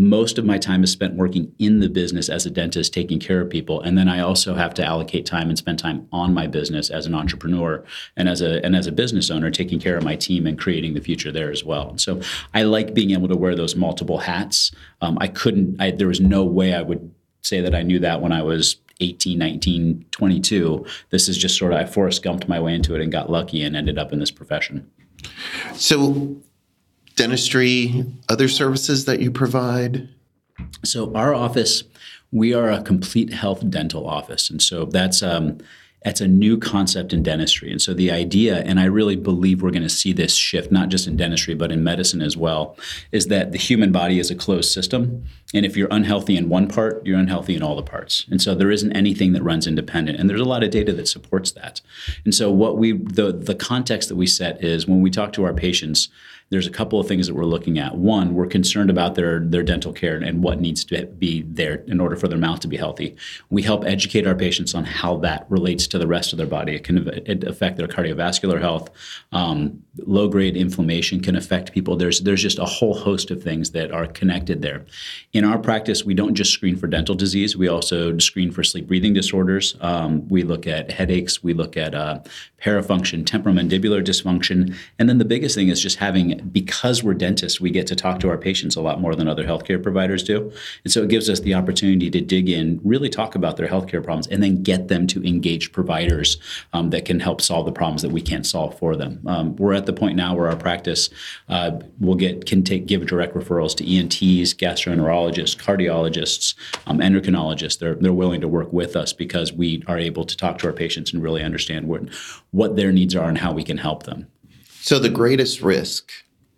most 0.00 0.38
of 0.38 0.46
my 0.46 0.56
time 0.56 0.82
is 0.82 0.90
spent 0.90 1.14
working 1.14 1.52
in 1.58 1.80
the 1.80 1.88
business 1.88 2.30
as 2.30 2.46
a 2.46 2.50
dentist, 2.50 2.94
taking 2.94 3.20
care 3.20 3.40
of 3.40 3.50
people, 3.50 3.82
and 3.82 3.98
then 3.98 4.08
I 4.08 4.20
also 4.20 4.54
have 4.54 4.72
to 4.74 4.84
allocate 4.84 5.26
time 5.26 5.50
and 5.50 5.58
spend 5.58 5.78
time 5.78 6.08
on 6.10 6.32
my 6.32 6.46
business 6.46 6.88
as 6.88 7.04
an 7.04 7.14
entrepreneur 7.14 7.84
and 8.16 8.28
as 8.28 8.40
a 8.40 8.64
and 8.64 8.74
as 8.74 8.86
a 8.86 8.92
business 8.92 9.30
owner, 9.30 9.50
taking 9.50 9.78
care 9.78 9.98
of 9.98 10.02
my 10.02 10.16
team 10.16 10.46
and 10.46 10.58
creating 10.58 10.94
the 10.94 11.02
future 11.02 11.30
there 11.30 11.50
as 11.50 11.64
well. 11.64 11.98
So 11.98 12.20
I 12.54 12.62
like 12.62 12.94
being 12.94 13.10
able 13.10 13.28
to 13.28 13.36
wear 13.36 13.54
those 13.54 13.76
multiple 13.76 14.18
hats. 14.18 14.72
Um, 15.02 15.18
I 15.20 15.28
couldn't. 15.28 15.80
I, 15.80 15.90
there 15.90 16.08
was 16.08 16.20
no 16.20 16.44
way 16.44 16.72
I 16.72 16.80
would 16.80 17.12
say 17.42 17.60
that 17.60 17.74
I 17.74 17.82
knew 17.82 17.98
that 17.98 18.22
when 18.22 18.32
I 18.32 18.42
was 18.42 18.76
18, 19.00 19.38
19, 19.38 20.06
22. 20.10 20.86
This 21.10 21.28
is 21.28 21.36
just 21.36 21.58
sort 21.58 21.72
of 21.72 21.78
I 21.78 21.84
Forrest 21.84 22.22
Gumped 22.22 22.48
my 22.48 22.60
way 22.60 22.74
into 22.74 22.94
it 22.94 23.02
and 23.02 23.12
got 23.12 23.30
lucky 23.30 23.62
and 23.62 23.76
ended 23.76 23.98
up 23.98 24.12
in 24.12 24.18
this 24.18 24.30
profession. 24.30 24.90
So 25.74 26.40
dentistry, 27.20 28.06
other 28.30 28.48
services 28.48 29.04
that 29.04 29.20
you 29.20 29.30
provide? 29.30 30.08
So 30.84 31.14
our 31.14 31.34
office, 31.34 31.84
we 32.32 32.54
are 32.54 32.70
a 32.70 32.82
complete 32.82 33.30
health 33.30 33.68
dental 33.68 34.08
office, 34.08 34.48
and 34.48 34.62
so 34.62 34.86
that's 34.86 35.22
um, 35.22 35.58
that's 36.04 36.20
a 36.20 36.28
new 36.28 36.56
concept 36.56 37.12
in 37.12 37.22
dentistry. 37.22 37.70
And 37.70 37.80
so 37.80 37.92
the 37.92 38.10
idea, 38.10 38.62
and 38.62 38.80
I 38.80 38.86
really 38.86 39.16
believe 39.16 39.62
we're 39.62 39.70
going 39.70 39.82
to 39.82 39.88
see 39.88 40.12
this 40.12 40.34
shift, 40.34 40.72
not 40.72 40.88
just 40.88 41.06
in 41.06 41.16
dentistry, 41.16 41.54
but 41.54 41.70
in 41.70 41.84
medicine 41.84 42.22
as 42.22 42.36
well, 42.36 42.76
is 43.12 43.26
that 43.26 43.52
the 43.52 43.58
human 43.58 43.92
body 43.92 44.18
is 44.18 44.30
a 44.30 44.34
closed 44.34 44.72
system. 44.72 45.24
And 45.52 45.66
if 45.66 45.76
you're 45.76 45.88
unhealthy 45.90 46.36
in 46.36 46.48
one 46.48 46.68
part, 46.68 47.04
you're 47.04 47.18
unhealthy 47.18 47.54
in 47.54 47.62
all 47.62 47.76
the 47.76 47.82
parts. 47.82 48.24
And 48.30 48.40
so 48.40 48.54
there 48.54 48.70
isn't 48.70 48.92
anything 48.92 49.32
that 49.34 49.42
runs 49.42 49.66
independent. 49.66 50.18
And 50.18 50.30
there's 50.30 50.40
a 50.40 50.44
lot 50.44 50.64
of 50.64 50.70
data 50.70 50.92
that 50.94 51.08
supports 51.08 51.52
that. 51.52 51.82
And 52.24 52.34
so 52.34 52.50
what 52.50 52.78
we 52.78 52.92
the 52.92 53.32
the 53.32 53.54
context 53.54 54.08
that 54.08 54.16
we 54.16 54.26
set 54.26 54.64
is 54.64 54.86
when 54.86 55.02
we 55.02 55.10
talk 55.10 55.32
to 55.34 55.44
our 55.44 55.52
patients, 55.52 56.08
there's 56.50 56.66
a 56.66 56.70
couple 56.70 56.98
of 56.98 57.06
things 57.06 57.28
that 57.28 57.34
we're 57.34 57.44
looking 57.44 57.78
at. 57.78 57.96
One, 57.96 58.34
we're 58.34 58.46
concerned 58.46 58.90
about 58.90 59.14
their 59.14 59.40
their 59.40 59.62
dental 59.62 59.92
care 59.92 60.16
and 60.16 60.42
what 60.42 60.60
needs 60.60 60.84
to 60.86 61.06
be 61.06 61.42
there 61.42 61.76
in 61.86 62.00
order 62.00 62.16
for 62.16 62.28
their 62.28 62.38
mouth 62.38 62.60
to 62.60 62.68
be 62.68 62.76
healthy. 62.76 63.16
We 63.50 63.62
help 63.62 63.84
educate 63.84 64.26
our 64.26 64.34
patients 64.34 64.74
on 64.74 64.84
how 64.84 65.16
that 65.18 65.46
relates 65.48 65.86
to 65.90 65.98
the 65.98 66.06
rest 66.06 66.32
of 66.32 66.38
their 66.38 66.46
body. 66.46 66.74
It 66.74 66.84
can 66.84 67.08
affect 67.46 67.76
their 67.76 67.88
cardiovascular 67.88 68.60
health. 68.60 68.90
Um, 69.32 69.82
low 69.98 70.28
grade 70.28 70.56
inflammation 70.56 71.20
can 71.20 71.36
affect 71.36 71.72
people. 71.72 71.96
There's 71.96 72.20
there's 72.20 72.42
just 72.42 72.58
a 72.58 72.64
whole 72.64 72.94
host 72.94 73.30
of 73.30 73.42
things 73.42 73.70
that 73.72 73.92
are 73.92 74.06
connected 74.06 74.62
there. 74.62 74.84
In 75.32 75.44
our 75.44 75.58
practice, 75.58 76.04
we 76.04 76.14
don't 76.14 76.34
just 76.34 76.52
screen 76.52 76.76
for 76.76 76.86
dental 76.86 77.14
disease. 77.14 77.56
We 77.56 77.68
also 77.68 78.16
screen 78.18 78.50
for 78.50 78.62
sleep 78.62 78.86
breathing 78.86 79.14
disorders. 79.14 79.76
Um, 79.80 80.28
we 80.28 80.42
look 80.42 80.66
at 80.66 80.90
headaches. 80.90 81.42
We 81.42 81.54
look 81.54 81.76
at 81.76 81.94
uh, 81.94 82.20
parafunction, 82.62 83.24
temporomandibular 83.24 84.04
dysfunction, 84.04 84.74
and 84.98 85.08
then 85.08 85.18
the 85.18 85.24
biggest 85.24 85.54
thing 85.54 85.68
is 85.68 85.80
just 85.80 85.98
having 85.98 86.38
because 86.52 87.02
we're 87.02 87.14
dentists, 87.14 87.60
we 87.60 87.70
get 87.70 87.86
to 87.86 87.96
talk 87.96 88.20
to 88.20 88.28
our 88.28 88.38
patients 88.38 88.76
a 88.76 88.80
lot 88.80 89.00
more 89.00 89.14
than 89.14 89.28
other 89.28 89.44
healthcare 89.44 89.82
providers 89.82 90.22
do. 90.22 90.52
And 90.84 90.92
so 90.92 91.02
it 91.02 91.08
gives 91.08 91.28
us 91.28 91.40
the 91.40 91.54
opportunity 91.54 92.10
to 92.10 92.20
dig 92.20 92.48
in, 92.48 92.80
really 92.84 93.08
talk 93.08 93.34
about 93.34 93.56
their 93.56 93.68
healthcare 93.68 94.02
problems, 94.02 94.26
and 94.26 94.42
then 94.42 94.62
get 94.62 94.88
them 94.88 95.06
to 95.08 95.22
engage 95.26 95.72
providers 95.72 96.38
um, 96.72 96.90
that 96.90 97.04
can 97.04 97.20
help 97.20 97.40
solve 97.40 97.66
the 97.66 97.72
problems 97.72 98.02
that 98.02 98.10
we 98.10 98.20
can't 98.20 98.46
solve 98.46 98.78
for 98.78 98.96
them. 98.96 99.20
Um, 99.26 99.56
we're 99.56 99.74
at 99.74 99.86
the 99.86 99.92
point 99.92 100.16
now 100.16 100.34
where 100.34 100.48
our 100.48 100.56
practice 100.56 101.10
uh, 101.48 101.80
will 101.98 102.14
get 102.14 102.46
can 102.46 102.62
take 102.62 102.86
give 102.86 103.06
direct 103.06 103.34
referrals 103.34 103.76
to 103.76 103.96
ENTs, 103.96 104.54
gastroenterologists, 104.54 105.56
cardiologists, 105.56 106.54
um, 106.86 106.98
endocrinologists. 106.98 107.78
They're 107.78 107.94
they're 107.94 108.12
willing 108.12 108.40
to 108.40 108.48
work 108.48 108.72
with 108.72 108.96
us 108.96 109.12
because 109.12 109.52
we 109.52 109.82
are 109.86 109.98
able 109.98 110.24
to 110.24 110.36
talk 110.36 110.58
to 110.58 110.66
our 110.66 110.72
patients 110.72 111.12
and 111.12 111.22
really 111.22 111.42
understand 111.42 111.86
what 111.86 112.02
what 112.50 112.76
their 112.76 112.92
needs 112.92 113.14
are 113.14 113.28
and 113.28 113.38
how 113.38 113.52
we 113.52 113.64
can 113.64 113.78
help 113.78 114.04
them. 114.04 114.26
So 114.80 114.98
the 114.98 115.08
greatest 115.10 115.60
risk 115.60 116.10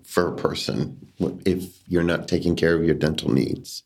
for 0.04 0.28
a 0.28 0.36
person 0.36 0.98
if 1.44 1.78
you're 1.88 2.02
not 2.02 2.28
taking 2.28 2.56
care 2.56 2.74
of 2.74 2.84
your 2.84 2.94
dental 2.94 3.30
needs 3.30 3.82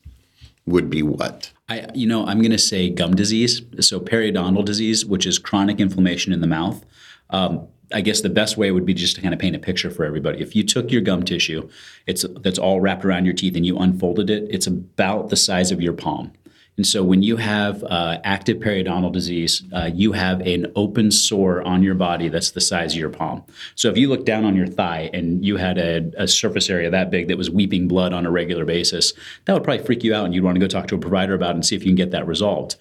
would 0.65 0.89
be 0.89 1.01
what? 1.01 1.51
I, 1.69 1.87
you 1.93 2.07
know, 2.07 2.25
I'm 2.25 2.39
going 2.39 2.51
to 2.51 2.57
say 2.57 2.89
gum 2.89 3.15
disease. 3.15 3.61
So 3.79 3.99
periodontal 3.99 4.65
disease, 4.65 5.05
which 5.05 5.25
is 5.25 5.39
chronic 5.39 5.79
inflammation 5.79 6.33
in 6.33 6.41
the 6.41 6.47
mouth. 6.47 6.83
Um, 7.29 7.67
I 7.93 8.01
guess 8.01 8.19
the 8.19 8.29
best 8.29 8.57
way 8.57 8.71
would 8.71 8.85
be 8.85 8.93
just 8.93 9.15
to 9.15 9.21
kind 9.21 9.33
of 9.33 9.39
paint 9.39 9.55
a 9.55 9.59
picture 9.59 9.89
for 9.89 10.03
everybody. 10.03 10.41
If 10.41 10.55
you 10.55 10.63
took 10.63 10.91
your 10.91 11.01
gum 11.01 11.23
tissue, 11.23 11.69
it's 12.05 12.25
that's 12.41 12.59
all 12.59 12.81
wrapped 12.81 13.05
around 13.05 13.23
your 13.23 13.33
teeth, 13.33 13.55
and 13.55 13.65
you 13.65 13.77
unfolded 13.77 14.29
it, 14.29 14.45
it's 14.49 14.67
about 14.67 15.29
the 15.29 15.37
size 15.37 15.71
of 15.71 15.81
your 15.81 15.93
palm. 15.93 16.33
And 16.77 16.85
so 16.85 17.03
when 17.03 17.23
you 17.23 17.37
have 17.37 17.83
uh, 17.83 18.19
active 18.23 18.57
periodontal 18.57 19.11
disease, 19.11 19.63
uh, 19.73 19.89
you 19.91 20.11
have 20.11 20.41
an 20.41 20.71
open 20.75 21.09
sore 21.09 21.63
on 21.63 21.81
your 21.81 21.95
body 21.95 22.29
that's 22.29 22.51
the 22.51 22.61
size 22.61 22.93
of 22.93 22.99
your 22.99 23.09
palm. 23.09 23.43
So 23.73 23.89
if 23.89 23.97
you 23.97 24.09
look 24.09 24.25
down 24.25 24.45
on 24.45 24.55
your 24.55 24.67
thigh 24.67 25.09
and 25.11 25.43
you 25.43 25.57
had 25.57 25.79
a, 25.79 26.11
a, 26.17 26.27
surface 26.27 26.69
area 26.69 26.91
that 26.91 27.09
big 27.09 27.29
that 27.29 27.37
was 27.37 27.49
weeping 27.49 27.87
blood 27.87 28.13
on 28.13 28.27
a 28.27 28.31
regular 28.31 28.63
basis, 28.63 29.13
that 29.45 29.53
would 29.53 29.63
probably 29.63 29.83
freak 29.83 30.03
you 30.03 30.13
out 30.13 30.25
and 30.25 30.35
you'd 30.35 30.43
want 30.43 30.55
to 30.55 30.59
go 30.59 30.67
talk 30.67 30.87
to 30.87 30.95
a 30.95 30.99
provider 30.99 31.33
about 31.33 31.51
it 31.51 31.55
and 31.55 31.65
see 31.65 31.75
if 31.75 31.81
you 31.81 31.89
can 31.89 31.95
get 31.95 32.11
that 32.11 32.27
resolved. 32.27 32.75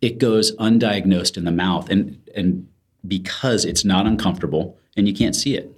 It 0.00 0.18
goes 0.18 0.56
undiagnosed 0.56 1.36
in 1.36 1.44
the 1.44 1.52
mouth 1.52 1.90
and, 1.90 2.18
and 2.34 2.66
because 3.06 3.66
it's 3.66 3.84
not 3.84 4.06
uncomfortable 4.06 4.78
and 4.96 5.06
you 5.06 5.12
can't 5.14 5.36
see 5.36 5.56
it. 5.56 5.70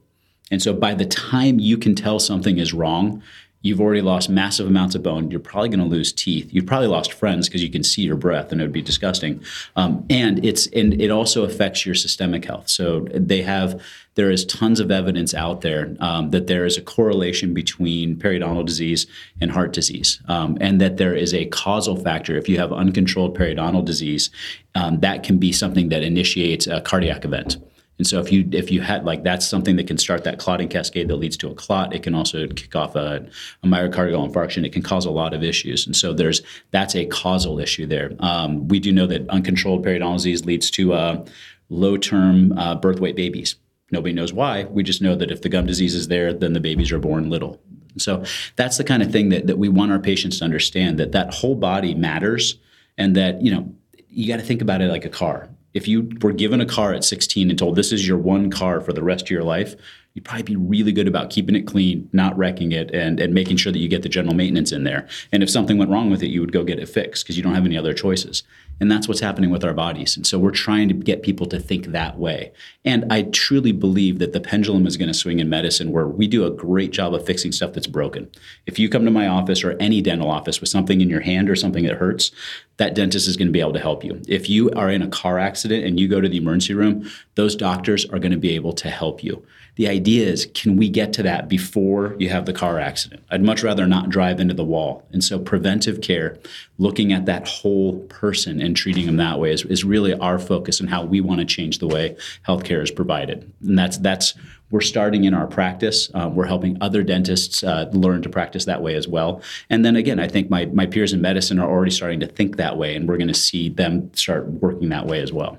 And 0.51 0.63
so 0.63 0.73
by 0.73 0.95
the 0.95 1.07
time 1.07 1.59
you 1.59 1.77
can 1.77 1.97
tell 1.97 2.21
something 2.21 2.59
is 2.59 2.73
wrong, 2.73 3.23
you've 3.65 3.81
already 3.81 4.03
lost 4.03 4.29
massive 4.29 4.67
amounts 4.67 4.95
of 4.95 5.03
bone. 5.03 5.31
You're 5.31 5.41
probably 5.41 5.71
going 5.71 5.81
to 5.81 5.87
lose 5.87 6.13
teeth. 6.13 6.53
You've 6.53 6.67
probably 6.67 6.87
lost 6.87 7.15
friends 7.15 7.49
because 7.49 7.63
you 7.63 7.71
can 7.71 7.83
see 7.83 8.03
your 8.03 8.15
breath, 8.15 8.53
and 8.53 8.61
it 8.61 8.65
would 8.65 8.73
be 8.73 8.83
disgusting. 8.83 9.43
Um, 9.75 10.05
and 10.11 10.45
it's 10.45 10.69
and 10.69 11.01
it 11.01 11.11
also 11.11 11.45
affects 11.45 11.85
your 11.85 11.95
systemic 11.95 12.45
health. 12.45 12.69
So 12.69 13.09
they 13.13 13.43
have 13.43 13.83
there 14.17 14.31
is 14.31 14.45
tons 14.45 14.81
of 14.81 14.91
evidence 14.91 15.35
out 15.35 15.63
there 15.63 15.97
um, 15.99 16.31
that 16.31 16.47
there 16.47 16.67
is 16.67 16.77
a 16.77 16.83
correlation 16.83 17.55
between 17.55 18.17
periodontal 18.17 18.67
disease 18.67 19.07
and 19.41 19.51
heart 19.51 19.73
disease, 19.73 20.21
um, 20.29 20.59
and 20.61 20.81
that 20.81 20.99
there 20.99 21.15
is 21.15 21.33
a 21.33 21.47
causal 21.47 21.97
factor. 21.97 22.37
If 22.37 22.49
you 22.49 22.59
have 22.59 22.73
uncontrolled 22.73 23.37
periodontal 23.37 23.85
disease, 23.85 24.31
um, 24.75 25.01
that 25.01 25.23
can 25.23 25.39
be 25.39 25.53
something 25.53 25.89
that 25.89 26.03
initiates 26.03 26.67
a 26.67 26.83
cardiac 26.83 27.25
event. 27.25 27.57
And 27.99 28.07
so 28.07 28.21
if 28.21 28.33
you 28.33 28.49
if 28.53 28.73
you 28.73 28.81
had 28.81 29.05
like 29.05 29.23
that's 29.23 29.47
something 29.47 29.77
that 29.77 29.87
can 29.87 29.99
start 29.99 30.25
that 30.25 30.39
clotting 30.39 30.69
cascade 30.69 31.09
that 31.09 31.17
leads 31.17 31.37
to 31.39 31.51
a 31.51 31.55
clot. 31.55 31.95
It 31.95 32.03
can 32.03 32.15
also 32.15 32.49
kick 32.49 32.75
off 32.75 32.97
a, 32.97 33.27
a 33.63 33.67
myocardial 33.67 34.29
infarction. 34.29 34.67
It 34.67 34.73
can 34.73 34.83
cause 34.83 35.05
a 35.05 35.11
lot 35.11 35.33
of 35.33 35.45
issues. 35.45 35.87
And 35.87 35.95
so 35.95 36.13
there's 36.13 36.43
that's 36.73 36.97
a 36.97 37.07
causal 37.07 37.61
issue 37.61 37.87
there. 37.87 38.13
Um, 38.19 38.67
we 38.69 38.81
do 38.81 38.93
know 38.93 39.07
that 39.07 39.29
uncontrolled 39.29 39.85
periodontal 39.85 40.17
disease 40.17 40.45
leads 40.45 40.71
to 40.73 40.93
uh, 40.93 41.25
low 41.69 41.97
term 41.97 42.57
uh, 42.59 42.75
birth 42.75 42.99
weight 42.99 43.17
babies. 43.17 43.57
Nobody 43.91 44.13
knows 44.13 44.33
why. 44.33 44.65
We 44.65 44.83
just 44.83 45.01
know 45.01 45.15
that 45.15 45.31
if 45.31 45.43
the 45.43 45.49
gum 45.49 45.67
disease 45.67 45.95
is 45.95 46.09
there, 46.09 46.33
then 46.33 46.53
the 46.53 46.61
babies 46.61 46.91
are 46.91 46.99
born 46.99 47.31
little. 47.31 47.61
So 47.97 48.25
that's 48.57 48.77
the 48.77 48.83
kind 48.83 49.05
of 49.05 49.13
thing 49.13 49.29
that, 49.29 49.47
that 49.47 49.59
we 49.59 49.69
want 49.69 49.93
our 49.93 50.01
patients 50.01 50.41
to 50.41 50.45
understand 50.45 50.99
that 50.99 51.13
that 51.13 51.33
whole 51.33 51.55
body 51.55 51.95
matters 51.95 52.59
and 52.99 53.15
that, 53.15 53.41
you 53.41 53.53
know, 53.53 53.73
you 54.09 54.27
got 54.27 54.39
to 54.39 54.47
think 54.47 54.63
about 54.63 54.81
it 54.81 54.91
like 54.91 55.05
a 55.05 55.11
car 55.11 55.49
if 55.75 55.89
you 55.89 56.09
were 56.23 56.33
given 56.33 56.61
a 56.61 56.67
car 56.67 56.95
at 56.95 57.05
16 57.05 57.51
and 57.51 57.59
told 57.59 57.77
this 57.77 57.93
is 57.93 58.07
your 58.07 58.19
one 58.19 58.51
car 58.51 58.81
for 58.81 58.93
the 58.93 59.03
rest 59.03 59.25
of 59.25 59.31
your 59.31 59.43
life, 59.43 59.75
you'd 60.15 60.25
probably 60.25 60.45
be 60.45 60.57
really 60.57 60.93
good 60.93 61.09
about 61.09 61.31
keeping 61.31 61.57
it 61.57 61.67
clean, 61.67 62.09
not 62.13 62.37
wrecking 62.39 62.71
it, 62.71 62.91
and, 62.95 63.19
and 63.19 63.35
making 63.35 63.57
sure 63.57 63.73
that 63.73 63.81
you 63.81 63.89
get 63.89 64.03
the 64.03 64.09
general 64.09 64.35
maintenance 64.35 64.71
in 64.71 64.85
there. 64.85 65.07
And 65.33 65.43
if 65.43 65.51
something 65.51 65.77
went 65.77 65.91
wrong 65.91 66.11
with 66.11 66.23
it, 66.23 66.29
you 66.29 66.41
would 66.41 66.53
go 66.53 66.63
get 66.63 66.79
it 66.79 66.89
fixed 66.89 67.25
because 67.25 67.37
you 67.37 67.43
don't 67.43 67.55
have 67.55 67.67
any 67.67 67.77
other 67.77 67.93
choices. 67.93 68.45
And 68.81 68.91
that's 68.91 69.07
what's 69.07 69.21
happening 69.21 69.51
with 69.51 69.65
our 69.65 69.73
bodies. 69.73 70.17
And 70.17 70.27
so 70.27 70.39
we're 70.39 70.51
trying 70.51 70.89
to 70.89 70.95
get 70.95 71.23
people 71.23 71.47
to 71.47 71.61
think 71.61 71.87
that 71.87 72.19
way. 72.19 72.53
And 72.85 73.11
I 73.11 73.23
truly 73.23 73.73
believe 73.73 74.19
that 74.19 74.33
the 74.33 74.41
pendulum 74.41 74.87
is 74.87 74.97
going 74.97 75.09
to 75.09 75.15
swing 75.15 75.39
in 75.39 75.49
medicine 75.49 75.93
where 75.93 76.09
we 76.09 76.27
do 76.27 76.45
a 76.45 76.51
great 76.51 76.91
job 76.91 77.15
of 77.15 77.25
fixing 77.25 77.53
stuff 77.53 77.73
that's 77.73 77.87
broken. 77.87 78.31
If 78.67 78.79
you 78.79 78.89
come 78.89 79.05
to 79.05 79.11
my 79.11 79.29
office 79.29 79.65
or 79.65 79.77
any 79.81 80.03
dental 80.03 80.31
office 80.31 80.61
with 80.61 80.69
something 80.69 81.01
in 81.01 81.09
your 81.09 81.21
hand 81.21 81.49
or 81.49 81.57
something 81.57 81.85
that 81.85 81.97
hurts, 81.97 82.33
that 82.77 82.95
dentist 82.95 83.29
is 83.29 83.37
going 83.37 83.49
to 83.49 83.53
be 83.53 83.61
able 83.61 83.73
to 83.73 83.81
help 83.81 84.05
you. 84.05 84.21
If 84.27 84.51
you 84.51 84.71
are 84.73 84.91
in 84.91 85.03
a 85.03 85.09
car 85.09 85.39
accident 85.39 85.85
and 85.85 85.99
you 85.99 86.09
go 86.09 86.21
to 86.21 86.29
the 86.29 86.39
emergency 86.39 86.75
room, 86.75 87.09
those 87.37 87.55
doctors 87.55 88.05
are 88.07 88.19
going 88.19 88.33
to 88.33 88.39
be 88.39 88.55
able 88.55 88.73
to 88.75 88.91
help 88.91 89.23
you. 89.23 89.45
The 89.77 89.89
idea 89.89 90.27
is 90.27 90.47
can 90.55 90.77
we 90.77 90.89
get 90.89 91.13
to 91.15 91.23
that 91.25 91.49
before 91.49 92.15
you 92.19 92.29
have 92.29 92.47
the 92.47 92.53
car 92.53 92.79
accident? 92.79 93.25
I'd 93.31 93.43
much 93.43 93.63
rather 93.63 93.87
not 93.87 94.09
drive 94.09 94.39
into 94.39 94.55
the 94.55 94.65
wall. 94.65 95.07
And 95.13 95.23
so, 95.23 95.39
preventive 95.39 96.01
care, 96.01 96.39
looking 96.79 97.13
at 97.13 97.27
that 97.27 97.49
whole 97.49 97.99
person 98.01 98.61
and 98.65 98.77
treating 98.77 99.07
them 99.07 99.17
that 99.17 99.39
way, 99.39 99.53
is, 99.53 99.65
is 99.65 99.85
really 99.85 100.15
our 100.15 100.39
focus 100.39 100.81
and 100.81 100.91
how 100.91 101.05
we 101.05 101.21
want 101.21 101.41
to 101.41 101.45
change 101.45 101.79
the 101.79 101.87
way 101.87 102.17
healthcare 102.47 102.83
is 102.83 102.91
provided. 102.91 103.53
And 103.63 103.79
that's, 103.79 103.99
that's 103.99 104.35
we're 104.71 104.81
starting 104.81 105.25
in 105.25 105.35
our 105.35 105.47
practice. 105.47 106.11
Um, 106.15 106.35
we're 106.35 106.47
helping 106.47 106.77
other 106.81 107.03
dentists 107.03 107.63
uh, 107.63 107.89
learn 107.93 108.23
to 108.23 108.29
practice 108.29 108.65
that 108.65 108.83
way 108.83 108.95
as 108.97 109.07
well. 109.07 109.43
And 109.71 109.85
then 109.85 109.95
again, 109.95 110.19
I 110.19 110.27
think 110.27 110.51
my, 110.51 110.67
my 110.67 110.87
peers 110.87 111.13
in 111.13 111.21
medicine 111.21 111.59
are 111.59 111.71
already 111.71 111.93
starting 111.93 112.21
to 112.21 112.27
think 112.27 112.57
that 112.57 112.77
way, 112.77 112.97
and 112.97 113.09
we're 113.09 113.19
going 113.19 113.29
to 113.29 113.35
see 113.35 113.69
them 113.69 114.13
start 114.15 114.47
working 114.47 114.89
that 114.89 115.07
way 115.07 115.21
as 115.21 115.33
well. 115.33 115.59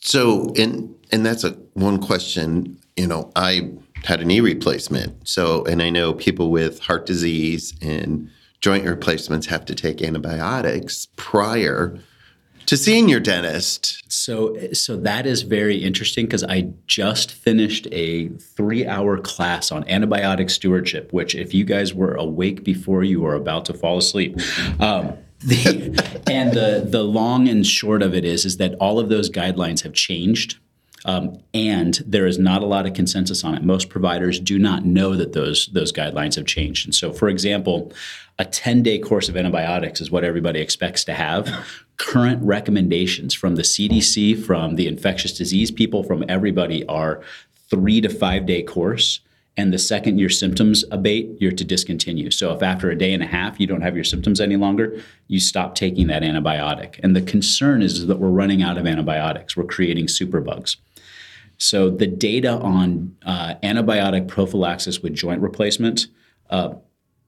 So, 0.00 0.52
and 0.56 0.94
and 1.12 1.24
that's 1.24 1.44
a 1.44 1.50
one 1.74 2.00
question 2.00 2.82
you 2.96 3.06
know, 3.06 3.30
I 3.36 3.72
had 4.04 4.20
a 4.20 4.24
knee 4.24 4.40
replacement. 4.40 5.28
So, 5.28 5.64
and 5.64 5.82
I 5.82 5.90
know 5.90 6.12
people 6.12 6.50
with 6.50 6.80
heart 6.80 7.06
disease 7.06 7.74
and 7.80 8.30
joint 8.62 8.86
replacements 8.86 9.48
have 9.48 9.66
to 9.66 9.74
take 9.74 10.00
antibiotics 10.00 11.08
prior 11.16 11.98
to 12.66 12.76
seeing 12.76 13.08
your 13.08 13.18
dentist. 13.20 14.04
So, 14.10 14.56
so 14.72 14.96
that 14.96 15.26
is 15.26 15.42
very 15.42 15.76
interesting 15.76 16.26
because 16.26 16.44
I 16.44 16.70
just 16.86 17.32
finished 17.32 17.88
a 17.90 18.28
three-hour 18.28 19.18
class 19.18 19.72
on 19.72 19.82
antibiotic 19.84 20.48
stewardship. 20.48 21.12
Which, 21.12 21.34
if 21.34 21.52
you 21.52 21.64
guys 21.64 21.92
were 21.92 22.14
awake 22.14 22.62
before 22.62 23.02
you 23.02 23.20
were 23.20 23.34
about 23.34 23.64
to 23.66 23.74
fall 23.74 23.98
asleep, 23.98 24.38
um, 24.80 25.18
the, 25.40 26.22
and 26.30 26.52
the 26.52 26.86
the 26.88 27.02
long 27.02 27.48
and 27.48 27.66
short 27.66 28.00
of 28.00 28.14
it 28.14 28.24
is 28.24 28.44
is 28.44 28.58
that 28.58 28.74
all 28.76 29.00
of 29.00 29.08
those 29.08 29.28
guidelines 29.28 29.82
have 29.82 29.92
changed 29.92 30.58
um, 31.04 31.38
and 31.52 32.00
there 32.06 32.26
is 32.26 32.38
not 32.38 32.62
a 32.62 32.66
lot 32.66 32.86
of 32.86 32.94
consensus 32.94 33.42
on 33.44 33.54
it. 33.54 33.64
Most 33.64 33.88
providers 33.88 34.38
do 34.38 34.58
not 34.58 34.84
know 34.84 35.16
that 35.16 35.32
those 35.32 35.66
those 35.72 35.92
guidelines 35.92 36.36
have 36.36 36.46
changed. 36.46 36.86
And 36.86 36.94
so, 36.94 37.12
for 37.12 37.28
example, 37.28 37.92
a 38.38 38.44
10 38.44 38.82
day 38.82 38.98
course 38.98 39.28
of 39.28 39.36
antibiotics 39.36 40.00
is 40.00 40.10
what 40.10 40.24
everybody 40.24 40.60
expects 40.60 41.04
to 41.04 41.14
have. 41.14 41.48
Current 41.96 42.42
recommendations 42.42 43.34
from 43.34 43.56
the 43.56 43.62
CDC, 43.62 44.44
from 44.44 44.76
the 44.76 44.86
infectious 44.86 45.36
disease 45.36 45.70
people, 45.70 46.02
from 46.02 46.24
everybody 46.28 46.84
are 46.86 47.22
three 47.68 48.00
to 48.00 48.08
five 48.08 48.46
day 48.46 48.62
course 48.62 49.20
and 49.56 49.72
the 49.72 49.78
second 49.78 50.18
your 50.18 50.30
symptoms 50.30 50.82
abate, 50.90 51.30
you're 51.38 51.52
to 51.52 51.64
discontinue. 51.64 52.30
So 52.30 52.54
if 52.54 52.62
after 52.62 52.90
a 52.90 52.96
day 52.96 53.12
and 53.12 53.22
a 53.22 53.26
half 53.26 53.60
you 53.60 53.66
don't 53.66 53.82
have 53.82 53.94
your 53.94 54.04
symptoms 54.04 54.40
any 54.40 54.56
longer, 54.56 55.02
you 55.28 55.40
stop 55.40 55.74
taking 55.74 56.06
that 56.06 56.22
antibiotic. 56.22 56.98
And 57.02 57.14
the 57.14 57.20
concern 57.20 57.82
is 57.82 58.06
that 58.06 58.18
we're 58.18 58.28
running 58.28 58.62
out 58.62 58.78
of 58.78 58.86
antibiotics. 58.86 59.56
We're 59.56 59.64
creating 59.64 60.06
superbugs. 60.06 60.76
So 61.62 61.90
the 61.90 62.06
data 62.06 62.52
on 62.58 63.16
uh, 63.24 63.54
antibiotic 63.62 64.26
prophylaxis 64.26 65.00
with 65.00 65.14
joint 65.14 65.40
replacement 65.40 66.08
uh, 66.50 66.74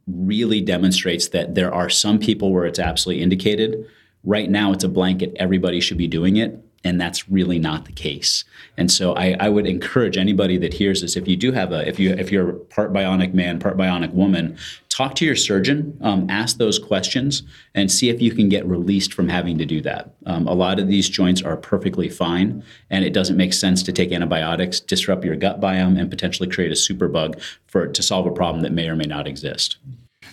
really 0.07 0.61
demonstrates 0.61 1.29
that 1.29 1.55
there 1.55 1.73
are 1.73 1.89
some 1.89 2.19
people 2.19 2.53
where 2.53 2.67
it's 2.67 2.81
absolutely 2.81 3.23
indicated. 3.23 3.87
Right 4.25 4.51
now, 4.51 4.73
it's 4.73 4.85
a 4.85 4.89
blanket; 4.89 5.35
everybody 5.37 5.81
should 5.81 5.99
be 5.99 6.09
doing 6.09 6.37
it 6.37 6.59
and 6.85 7.01
that's 7.01 7.29
really 7.29 7.59
not 7.59 7.87
the 7.87 7.93
case. 7.93 8.45
And 8.77 8.91
so 8.93 9.15
I, 9.15 9.37
I, 9.41 9.49
would 9.49 9.67
encourage 9.67 10.17
anybody 10.17 10.59
that 10.59 10.75
hears 10.75 11.01
this, 11.01 11.17
if 11.17 11.27
you 11.27 11.37
do 11.37 11.51
have 11.53 11.73
a, 11.73 11.89
if 11.89 11.99
you 11.99 12.11
if 12.11 12.31
you're 12.31 12.53
part 12.53 12.93
bionic 12.93 13.33
man, 13.33 13.59
part 13.59 13.77
bionic 13.77 14.13
woman, 14.13 14.57
talk 14.91 15.15
to 15.17 15.25
your 15.25 15.37
surgeon, 15.37 15.97
um, 16.03 16.29
ask 16.29 16.59
those 16.59 16.79
questions, 16.79 17.43
and 17.75 17.91
see 17.91 18.11
if 18.11 18.21
you 18.21 18.33
can 18.33 18.49
get 18.49 18.67
released 18.67 19.15
from 19.15 19.29
having 19.29 19.59
to 19.59 19.65
do 19.65 19.81
that. 19.81 20.15
Um, 20.27 20.47
a 20.47 20.55
lot 20.55 20.79
of 20.79 20.89
these 20.89 21.09
joints 21.09 21.43
are 21.43 21.57
perfectly 21.57 22.09
fine, 22.09 22.63
and 22.91 23.05
it 23.05 23.13
doesn't 23.13 23.37
make 23.37 23.55
sense 23.55 23.83
to 23.85 23.93
take 23.93 24.13
antibiotics, 24.13 24.81
disrupt 24.81 25.25
your 25.25 25.37
gut 25.37 25.61
biome, 25.61 25.99
and 25.99 26.11
potentially 26.11 26.49
create 26.49 26.71
a 26.71 26.75
superbug 26.75 27.41
for 27.67 27.87
to 27.87 28.03
solve 28.03 28.27
a 28.27 28.31
problem 28.31 28.63
that 28.63 28.73
may 28.73 28.89
or 28.89 28.97
may 28.97 29.07
not 29.07 29.27
exist. 29.27 29.79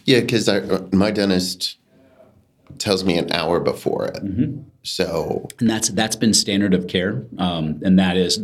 Yeah, 0.05 0.21
because 0.21 0.49
my 0.91 1.11
dentist 1.11 1.77
tells 2.77 3.03
me 3.03 3.17
an 3.17 3.31
hour 3.31 3.59
before 3.59 4.05
it. 4.05 4.23
Mm-hmm. 4.23 4.61
So, 4.83 5.47
and 5.59 5.69
that's 5.69 5.89
that's 5.89 6.15
been 6.15 6.33
standard 6.33 6.73
of 6.73 6.87
care, 6.87 7.23
um, 7.37 7.79
and 7.85 7.99
that 7.99 8.17
is 8.17 8.39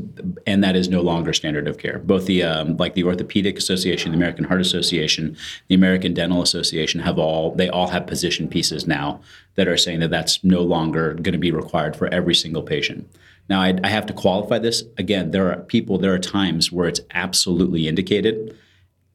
and 0.45 0.63
that 0.63 0.75
is 0.75 0.87
no 0.87 1.01
longer 1.01 1.33
standard 1.33 1.67
of 1.67 1.79
care. 1.79 1.97
Both 1.97 2.27
the 2.27 2.43
um, 2.43 2.77
like 2.77 2.93
the 2.93 3.03
Orthopedic 3.03 3.57
Association, 3.57 4.11
the 4.11 4.17
American 4.17 4.45
Heart 4.45 4.61
Association, 4.61 5.35
the 5.67 5.75
American 5.75 6.13
Dental 6.13 6.43
Association 6.43 7.01
have 7.01 7.17
all 7.17 7.55
they 7.55 7.69
all 7.69 7.87
have 7.87 8.05
position 8.05 8.47
pieces 8.47 8.85
now 8.85 9.19
that 9.55 9.67
are 9.67 9.77
saying 9.77 9.99
that 10.01 10.11
that's 10.11 10.43
no 10.43 10.61
longer 10.61 11.13
going 11.15 11.33
to 11.33 11.39
be 11.39 11.51
required 11.51 11.95
for 11.95 12.07
every 12.13 12.35
single 12.35 12.61
patient. 12.61 13.09
Now, 13.49 13.61
I, 13.61 13.73
I 13.83 13.87
have 13.87 14.05
to 14.07 14.13
qualify 14.13 14.59
this 14.59 14.83
again. 14.97 15.31
There 15.31 15.51
are 15.51 15.61
people, 15.61 15.97
there 15.97 16.13
are 16.13 16.19
times 16.19 16.71
where 16.71 16.87
it's 16.87 16.99
absolutely 17.11 17.87
indicated 17.87 18.57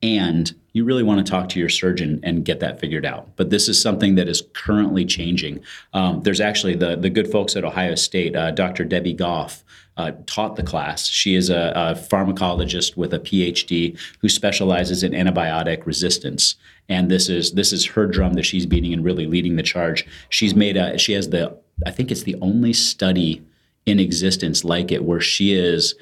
and 0.03 0.55
you 0.73 0.85
really 0.85 1.03
want 1.03 1.25
to 1.25 1.31
talk 1.31 1.49
to 1.51 1.61
your 1.61 1.69
surgeon 1.69 2.19
and 2.23 2.45
get 2.45 2.61
that 2.61 2.81
figured 2.81 3.05
out. 3.05 3.37
But 3.37 3.51
this 3.51 3.69
is 3.69 3.81
something 3.81 4.15
that 4.17 4.29
is 4.29 4.43
currently 4.55 5.05
changing. 5.05 5.61
Um, 5.93 6.23
there's 6.23 6.41
actually 6.41 6.75
the 6.75 6.97
the 6.97 7.11
good 7.11 7.31
folks 7.31 7.57
at 7.57 7.65
Ohio 7.65 7.95
State, 7.95 8.35
uh, 8.35 8.51
Dr. 8.51 8.85
Debbie 8.85 9.15
Goff. 9.15 9.65
Uh, 9.99 10.13
taught 10.25 10.57
the 10.57 10.63
class. 10.63 11.07
She 11.07 11.35
is 11.35 11.51
a, 11.51 11.71
a, 11.77 11.95
pharmacologist 11.95 12.97
with 12.97 13.13
a 13.13 13.19
PhD 13.19 13.99
who 14.21 14.29
specializes 14.31 15.03
in 15.03 15.13
antibiotic 15.13 15.85
resistance, 15.85 16.55
and 16.89 17.11
this 17.11 17.29
is 17.29 17.53
this 17.53 17.75
is 17.75 17.85
her 17.85 18.07
drum 18.07 18.33
that 18.33 18.45
she's 18.45 18.65
beating 18.65 18.95
and 18.95 19.05
really 19.05 19.27
leading 19.27 19.57
the 19.57 19.63
charge. 19.63 20.07
She's 20.31 20.55
made 20.55 20.79
a 20.79 20.97
she 20.97 21.13
has 21.13 21.29
the 21.29 21.59
I 21.85 21.91
think 21.91 22.11
it's 22.11 22.23
the 22.23 22.37
only 22.41 22.73
study 22.73 23.43
in 23.85 24.01
existence 24.01 24.65
like 24.65 24.91
it 24.91 25.05
where 25.05 25.21
she 25.21 25.53
is 25.53 25.95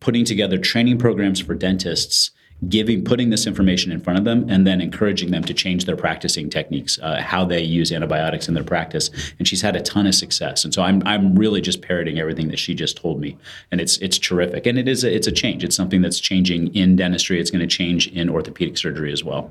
putting 0.00 0.26
together 0.26 0.58
training 0.58 0.98
programs 0.98 1.40
for 1.40 1.54
dentists 1.54 2.30
giving 2.68 3.04
putting 3.04 3.30
this 3.30 3.46
information 3.46 3.92
in 3.92 4.00
front 4.00 4.18
of 4.18 4.24
them 4.24 4.48
and 4.48 4.66
then 4.66 4.80
encouraging 4.80 5.30
them 5.30 5.42
to 5.44 5.52
change 5.52 5.84
their 5.84 5.96
practicing 5.96 6.48
techniques 6.48 6.98
uh, 7.02 7.20
how 7.20 7.44
they 7.44 7.60
use 7.60 7.92
antibiotics 7.92 8.48
in 8.48 8.54
their 8.54 8.64
practice. 8.64 9.10
And 9.38 9.46
she's 9.46 9.60
had 9.60 9.76
a 9.76 9.82
ton 9.82 10.06
of 10.06 10.14
success. 10.14 10.64
And 10.64 10.72
so 10.72 10.82
I'm, 10.82 11.02
I'm 11.04 11.34
really 11.36 11.60
just 11.60 11.82
parroting 11.82 12.18
everything 12.18 12.48
that 12.48 12.58
she 12.58 12.74
just 12.74 12.96
told 12.96 13.20
me. 13.20 13.36
And 13.70 13.80
it's 13.80 13.98
it's 13.98 14.18
terrific. 14.18 14.66
And 14.66 14.78
it 14.78 14.88
is 14.88 15.04
a, 15.04 15.14
it's 15.14 15.26
a 15.26 15.32
change. 15.32 15.64
It's 15.64 15.76
something 15.76 16.00
that's 16.00 16.20
changing 16.20 16.74
in 16.74 16.96
dentistry. 16.96 17.40
It's 17.40 17.50
going 17.50 17.66
to 17.66 17.66
change 17.66 18.08
in 18.08 18.30
orthopedic 18.30 18.78
surgery 18.78 19.12
as 19.12 19.22
well. 19.22 19.50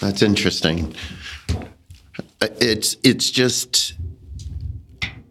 That's 0.00 0.22
interesting. 0.22 0.94
It's 2.40 2.96
it's 3.02 3.30
just 3.30 3.94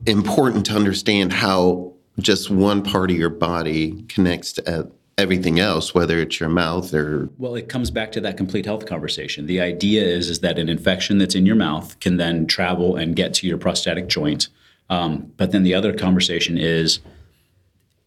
important 0.05 0.65
to 0.67 0.73
understand 0.75 1.33
how 1.33 1.93
just 2.19 2.49
one 2.49 2.83
part 2.83 3.11
of 3.11 3.17
your 3.17 3.29
body 3.29 4.03
connects 4.03 4.53
to 4.53 4.89
everything 5.17 5.59
else, 5.59 5.93
whether 5.93 6.19
it's 6.19 6.39
your 6.39 6.49
mouth 6.49 6.93
or. 6.93 7.29
Well, 7.37 7.55
it 7.55 7.69
comes 7.69 7.91
back 7.91 8.11
to 8.13 8.21
that 8.21 8.37
complete 8.37 8.65
health 8.65 8.85
conversation. 8.85 9.45
The 9.45 9.61
idea 9.61 10.03
is 10.03 10.29
is 10.29 10.39
that 10.39 10.59
an 10.59 10.69
infection 10.69 11.17
that's 11.17 11.35
in 11.35 11.45
your 11.45 11.55
mouth 11.55 11.99
can 11.99 12.17
then 12.17 12.47
travel 12.47 12.95
and 12.95 13.15
get 13.15 13.33
to 13.35 13.47
your 13.47 13.57
prosthetic 13.57 14.07
joint. 14.07 14.49
Um, 14.89 15.31
but 15.37 15.51
then 15.51 15.63
the 15.63 15.73
other 15.73 15.93
conversation 15.93 16.57
is 16.57 16.99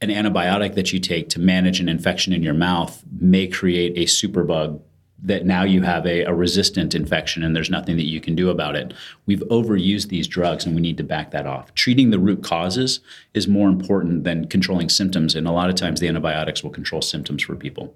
an 0.00 0.10
antibiotic 0.10 0.74
that 0.74 0.92
you 0.92 1.00
take 1.00 1.28
to 1.30 1.40
manage 1.40 1.80
an 1.80 1.88
infection 1.88 2.32
in 2.32 2.42
your 2.42 2.54
mouth 2.54 3.02
may 3.20 3.48
create 3.48 3.96
a 3.96 4.04
superbug 4.04 4.80
that 5.22 5.44
now 5.44 5.64
you 5.64 5.82
have 5.82 6.06
a, 6.06 6.22
a, 6.22 6.32
resistant 6.32 6.94
infection 6.94 7.42
and 7.42 7.54
there's 7.54 7.70
nothing 7.70 7.96
that 7.96 8.06
you 8.06 8.20
can 8.20 8.36
do 8.36 8.50
about 8.50 8.76
it. 8.76 8.94
We've 9.26 9.42
overused 9.50 10.08
these 10.08 10.28
drugs 10.28 10.64
and 10.64 10.74
we 10.74 10.80
need 10.80 10.96
to 10.98 11.02
back 11.02 11.32
that 11.32 11.46
off. 11.46 11.74
Treating 11.74 12.10
the 12.10 12.20
root 12.20 12.44
causes 12.44 13.00
is 13.34 13.48
more 13.48 13.68
important 13.68 14.22
than 14.24 14.46
controlling 14.46 14.88
symptoms. 14.88 15.34
And 15.34 15.48
a 15.48 15.52
lot 15.52 15.70
of 15.70 15.74
times 15.74 15.98
the 15.98 16.08
antibiotics 16.08 16.62
will 16.62 16.70
control 16.70 17.02
symptoms 17.02 17.42
for 17.42 17.56
people, 17.56 17.94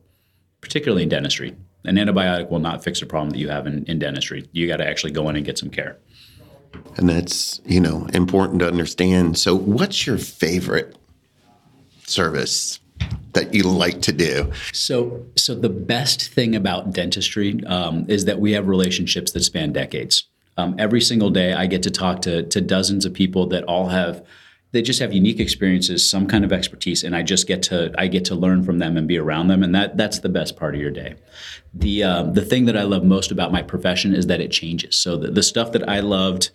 particularly 0.60 1.04
in 1.04 1.08
dentistry. 1.08 1.54
An 1.84 1.96
antibiotic 1.96 2.50
will 2.50 2.58
not 2.58 2.82
fix 2.82 3.00
a 3.02 3.06
problem 3.06 3.30
that 3.30 3.38
you 3.38 3.48
have 3.48 3.66
in, 3.66 3.84
in 3.84 4.00
dentistry. 4.00 4.48
You 4.52 4.66
got 4.66 4.78
to 4.78 4.86
actually 4.86 5.12
go 5.12 5.28
in 5.28 5.36
and 5.36 5.44
get 5.44 5.58
some 5.58 5.70
care. 5.70 5.98
And 6.96 7.08
that's, 7.08 7.60
you 7.64 7.80
know, 7.80 8.06
important 8.14 8.60
to 8.60 8.66
understand. 8.66 9.38
So, 9.38 9.54
what's 9.54 10.06
your 10.06 10.16
favorite 10.16 10.96
service 12.06 12.80
that 13.32 13.54
you 13.54 13.62
like 13.62 14.02
to 14.02 14.12
do? 14.12 14.52
So, 14.72 15.24
so 15.36 15.54
the 15.54 15.68
best 15.68 16.28
thing 16.28 16.54
about 16.54 16.92
dentistry 16.92 17.64
um, 17.66 18.06
is 18.08 18.24
that 18.26 18.40
we 18.40 18.52
have 18.52 18.68
relationships 18.68 19.32
that 19.32 19.42
span 19.42 19.72
decades. 19.72 20.28
Um, 20.56 20.76
every 20.78 21.00
single 21.00 21.30
day, 21.30 21.54
I 21.54 21.66
get 21.66 21.82
to 21.84 21.90
talk 21.90 22.20
to 22.22 22.42
to 22.42 22.60
dozens 22.60 23.04
of 23.04 23.14
people 23.14 23.46
that 23.48 23.64
all 23.64 23.88
have 23.88 24.24
they 24.72 24.80
just 24.80 25.00
have 25.00 25.12
unique 25.12 25.38
experiences, 25.38 26.08
some 26.08 26.26
kind 26.26 26.44
of 26.44 26.52
expertise, 26.52 27.04
and 27.04 27.14
I 27.14 27.22
just 27.22 27.46
get 27.46 27.62
to 27.64 27.94
I 27.98 28.06
get 28.06 28.24
to 28.26 28.34
learn 28.34 28.64
from 28.64 28.78
them 28.78 28.96
and 28.96 29.06
be 29.06 29.18
around 29.18 29.48
them, 29.48 29.62
and 29.62 29.74
that 29.74 29.96
that's 29.96 30.20
the 30.20 30.30
best 30.30 30.56
part 30.56 30.74
of 30.74 30.80
your 30.80 30.90
day. 30.90 31.14
The 31.74 32.02
uh, 32.02 32.22
the 32.24 32.44
thing 32.44 32.64
that 32.66 32.76
I 32.76 32.82
love 32.82 33.04
most 33.04 33.30
about 33.30 33.52
my 33.52 33.62
profession 33.62 34.14
is 34.14 34.26
that 34.26 34.40
it 34.40 34.50
changes. 34.50 34.96
So 34.96 35.16
the, 35.16 35.30
the 35.30 35.42
stuff 35.42 35.72
that 35.72 35.88
I 35.88 36.00
loved 36.00 36.50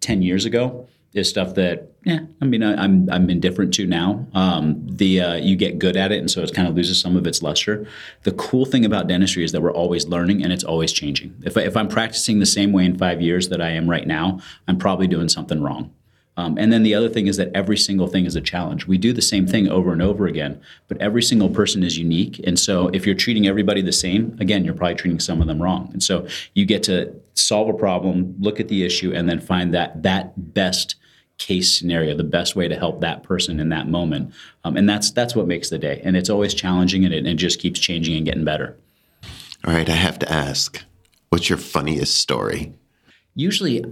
ten 0.00 0.22
years 0.22 0.44
ago 0.44 0.88
is 1.14 1.28
stuff 1.28 1.54
that 1.54 1.92
yeah 2.04 2.20
i 2.40 2.44
mean 2.44 2.62
I, 2.62 2.72
am 2.72 2.78
I'm, 2.78 3.10
I'm 3.10 3.30
indifferent 3.30 3.72
to 3.74 3.86
now 3.86 4.26
um, 4.34 4.86
the 4.86 5.20
uh, 5.20 5.34
you 5.36 5.56
get 5.56 5.78
good 5.78 5.96
at 5.96 6.12
it 6.12 6.18
and 6.18 6.30
so 6.30 6.42
it 6.42 6.52
kind 6.54 6.68
of 6.68 6.74
loses 6.74 7.00
some 7.00 7.16
of 7.16 7.26
its 7.26 7.42
luster 7.42 7.86
the 8.24 8.32
cool 8.32 8.64
thing 8.64 8.84
about 8.84 9.06
dentistry 9.06 9.44
is 9.44 9.52
that 9.52 9.62
we're 9.62 9.72
always 9.72 10.06
learning 10.06 10.42
and 10.42 10.52
it's 10.52 10.64
always 10.64 10.92
changing 10.92 11.34
if, 11.44 11.56
I, 11.56 11.62
if 11.62 11.76
i'm 11.76 11.88
practicing 11.88 12.38
the 12.38 12.46
same 12.46 12.72
way 12.72 12.84
in 12.84 12.98
five 12.98 13.20
years 13.20 13.48
that 13.48 13.60
i 13.60 13.70
am 13.70 13.88
right 13.88 14.06
now 14.06 14.40
i'm 14.68 14.78
probably 14.78 15.06
doing 15.06 15.28
something 15.28 15.62
wrong 15.62 15.92
um, 16.38 16.58
and 16.58 16.72
then 16.72 16.82
the 16.82 16.94
other 16.94 17.08
thing 17.08 17.26
is 17.28 17.38
that 17.38 17.50
every 17.54 17.78
single 17.78 18.06
thing 18.06 18.26
is 18.26 18.36
a 18.36 18.40
challenge. 18.40 18.86
We 18.86 18.98
do 18.98 19.12
the 19.12 19.22
same 19.22 19.46
thing 19.46 19.68
over 19.68 19.92
and 19.92 20.02
over 20.02 20.26
again, 20.26 20.60
but 20.86 20.98
every 21.00 21.22
single 21.22 21.48
person 21.48 21.82
is 21.82 21.96
unique. 21.96 22.40
And 22.46 22.58
so 22.58 22.88
if 22.88 23.06
you're 23.06 23.14
treating 23.14 23.46
everybody 23.46 23.80
the 23.80 23.92
same, 23.92 24.36
again, 24.38 24.64
you're 24.64 24.74
probably 24.74 24.96
treating 24.96 25.20
some 25.20 25.40
of 25.40 25.46
them 25.46 25.62
wrong. 25.62 25.88
And 25.92 26.02
so 26.02 26.26
you 26.52 26.66
get 26.66 26.82
to 26.84 27.14
solve 27.34 27.68
a 27.68 27.72
problem, 27.72 28.34
look 28.38 28.60
at 28.60 28.68
the 28.68 28.84
issue, 28.84 29.12
and 29.14 29.28
then 29.28 29.40
find 29.40 29.72
that 29.72 30.02
that 30.02 30.52
best 30.52 30.96
case 31.38 31.76
scenario, 31.76 32.16
the 32.16 32.24
best 32.24 32.56
way 32.56 32.68
to 32.68 32.76
help 32.76 33.00
that 33.00 33.22
person 33.22 33.60
in 33.60 33.68
that 33.68 33.88
moment. 33.88 34.32
Um, 34.64 34.76
and 34.76 34.88
that's 34.88 35.10
that's 35.10 35.36
what 35.36 35.46
makes 35.46 35.70
the 35.70 35.78
day. 35.78 36.00
And 36.04 36.16
it's 36.16 36.30
always 36.30 36.54
challenging 36.54 37.04
and 37.04 37.12
it, 37.12 37.18
and 37.18 37.28
it 37.28 37.34
just 37.34 37.60
keeps 37.60 37.78
changing 37.78 38.16
and 38.16 38.24
getting 38.24 38.44
better. 38.44 38.76
All 39.66 39.72
right, 39.72 39.88
I 39.88 39.94
have 39.94 40.18
to 40.20 40.32
ask, 40.32 40.82
what's 41.30 41.48
your 41.48 41.58
funniest 41.58 42.16
story? 42.16 42.72
Usually, 43.38 43.84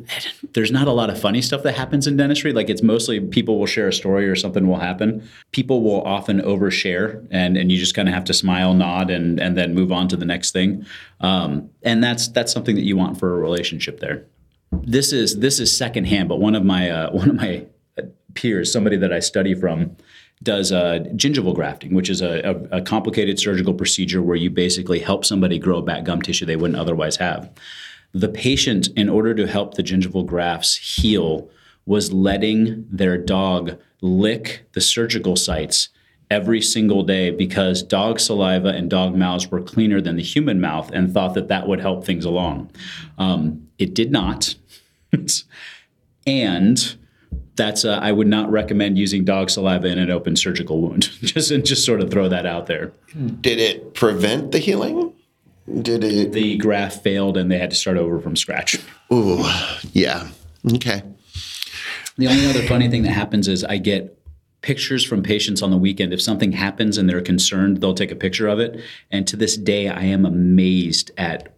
there's 0.55 0.73
not 0.73 0.89
a 0.89 0.93
lot 0.93 1.11
of 1.11 1.21
funny 1.21 1.43
stuff 1.43 1.63
that 1.65 1.75
happens 1.75 2.07
in 2.07 2.17
dentistry. 2.17 2.55
Like 2.55 2.71
it's 2.71 2.83
mostly 2.83 3.21
people 3.21 3.59
will 3.59 3.67
share 3.67 3.89
a 3.89 3.93
story 3.93 4.27
or 4.27 4.35
something 4.35 4.67
will 4.67 4.79
happen. 4.79 5.29
People 5.53 5.83
will 5.83 6.01
often 6.03 6.41
overshare, 6.41 7.27
and 7.31 7.59
and 7.59 7.71
you 7.71 7.77
just 7.77 7.95
kind 7.95 8.09
of 8.09 8.15
have 8.15 8.25
to 8.25 8.33
smile, 8.33 8.73
nod, 8.73 9.11
and 9.11 9.39
and 9.39 9.55
then 9.55 9.75
move 9.75 9.93
on 9.93 10.09
to 10.09 10.17
the 10.17 10.25
next 10.25 10.53
thing. 10.53 10.87
Um, 11.21 11.69
and 11.83 12.03
that's 12.03 12.29
that's 12.29 12.53
something 12.53 12.75
that 12.77 12.85
you 12.85 12.97
want 12.97 13.19
for 13.19 13.35
a 13.35 13.39
relationship 13.39 14.01
there 14.01 14.25
this 14.83 15.13
is 15.13 15.39
this 15.39 15.61
is 15.61 15.77
secondhand, 15.77 16.29
but 16.29 16.41
one 16.41 16.55
of 16.55 16.65
my 16.65 16.91
uh, 16.91 17.11
one 17.13 17.31
of 17.31 17.37
my 17.37 17.67
peers, 18.35 18.73
somebody 18.73 18.97
that 18.97 19.13
I 19.13 19.21
study 19.21 19.55
from, 19.55 19.97
does 20.43 20.73
uh, 20.73 21.05
gingival 21.15 21.55
grafting, 21.55 21.95
which 21.95 22.11
is 22.11 22.21
a, 22.21 22.41
a, 22.41 22.79
a, 22.79 22.83
complicated 22.83 23.39
surgical 23.39 23.73
procedure 23.73 24.21
where 24.21 24.37
you 24.37 24.51
basically 24.51 24.99
help 24.99 25.25
somebody 25.25 25.59
grow 25.59 25.81
back 25.81 26.05
gum 26.05 26.21
tissue 26.21 26.45
they 26.45 26.57
wouldn't 26.57 26.79
otherwise 26.79 27.17
have. 27.17 27.51
The 28.13 28.29
patient, 28.29 28.89
in 28.97 29.09
order 29.09 29.35
to 29.35 29.47
help 29.47 29.75
the 29.75 29.83
gingival 29.83 30.27
grafts 30.27 30.77
heal, 30.77 31.49
was 31.87 32.13
letting 32.13 32.87
their 32.91 33.17
dog 33.17 33.79
lick 34.01 34.67
the 34.73 34.81
surgical 34.81 35.37
sites 35.37 35.89
every 36.31 36.61
single 36.61 37.03
day 37.03 37.31
because 37.31 37.83
dog 37.83 38.19
saliva 38.19 38.69
and 38.69 38.89
dog 38.89 39.15
mouths 39.15 39.51
were 39.51 39.61
cleaner 39.61 40.01
than 40.01 40.17
the 40.17 40.23
human 40.23 40.61
mouth 40.61 40.91
and 40.93 41.13
thought 41.13 41.35
that 41.35 41.49
that 41.49 41.69
would 41.69 41.81
help 41.81 42.05
things 42.05 42.25
along. 42.25 42.71
Um, 43.19 43.69
it 43.79 43.95
did 43.95 44.11
not. 44.11 44.55
and 46.27 46.96
that's 47.57 47.85
uh, 47.85 47.98
I 48.03 48.12
would 48.12 48.27
not 48.27 48.50
recommend 48.50 48.98
using 48.98 49.24
dog 49.24 49.50
saliva 49.50 49.87
in 49.87 49.98
an 49.98 50.11
open 50.11 50.37
surgical 50.37 50.81
wound. 50.81 51.03
just 51.22 51.50
just 51.64 51.85
sort 51.85 52.00
of 52.00 52.11
throw 52.11 52.29
that 52.29 52.46
out 52.46 52.66
there. 52.66 52.92
Did 53.40 53.59
it 53.59 53.94
prevent 53.94 54.53
the 54.53 54.59
healing? 54.59 55.12
Did 55.81 56.05
it? 56.05 56.33
The 56.33 56.57
graft 56.59 57.03
failed 57.03 57.37
and 57.37 57.50
they 57.50 57.59
had 57.59 57.70
to 57.70 57.77
start 57.77 57.96
over 57.96 58.20
from 58.20 58.37
scratch. 58.37 58.77
Ooh, 59.12 59.44
yeah. 59.92 60.29
Okay. 60.74 61.03
The 62.16 62.29
only 62.29 62.46
other 62.46 62.62
funny 62.62 62.88
thing 62.88 63.03
that 63.03 63.12
happens 63.12 63.48
is 63.48 63.64
I 63.64 63.79
get 63.79 64.18
pictures 64.61 65.05
from 65.05 65.22
patients 65.22 65.62
on 65.62 65.70
the 65.70 65.77
weekend. 65.77 66.12
If 66.12 66.22
something 66.22 66.53
happens 66.53 66.96
and 66.96 67.09
they're 67.09 67.20
concerned, 67.20 67.81
they'll 67.81 67.94
take 67.94 68.11
a 68.11 68.16
picture 68.16 68.48
of 68.48 68.59
it. 68.59 68.81
And 69.11 69.27
to 69.27 69.37
this 69.37 69.57
day, 69.57 69.88
I 69.88 70.05
am 70.05 70.24
amazed 70.24 71.11
at 71.18 71.54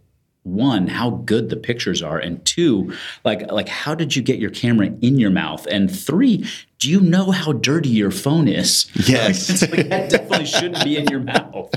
one 0.47 0.87
how 0.87 1.11
good 1.11 1.51
the 1.51 1.57
pictures 1.57 2.03
are 2.03 2.19
and 2.19 2.45
two 2.45 2.93
like 3.25 3.51
like 3.51 3.69
how 3.69 3.95
did 3.95 4.15
you 4.15 4.23
get 4.23 4.39
your 4.39 4.51
camera 4.51 4.87
in 5.03 5.19
your 5.19 5.31
mouth? 5.31 5.67
And 5.67 5.95
three 5.95 6.47
do 6.79 6.91
you 6.91 7.01
know 7.01 7.33
how 7.33 7.53
dirty 7.53 7.89
your 7.89 8.11
phone 8.11 8.49
is? 8.49 8.87
Yes. 9.07 9.63
Like, 9.63 9.73
like, 9.73 9.89
that 9.89 10.11
definitely 10.11 10.47
shouldn't 10.47 10.85
be 10.85 10.97
in 10.97 11.07
your 11.09 11.21
mouth. 11.21 11.71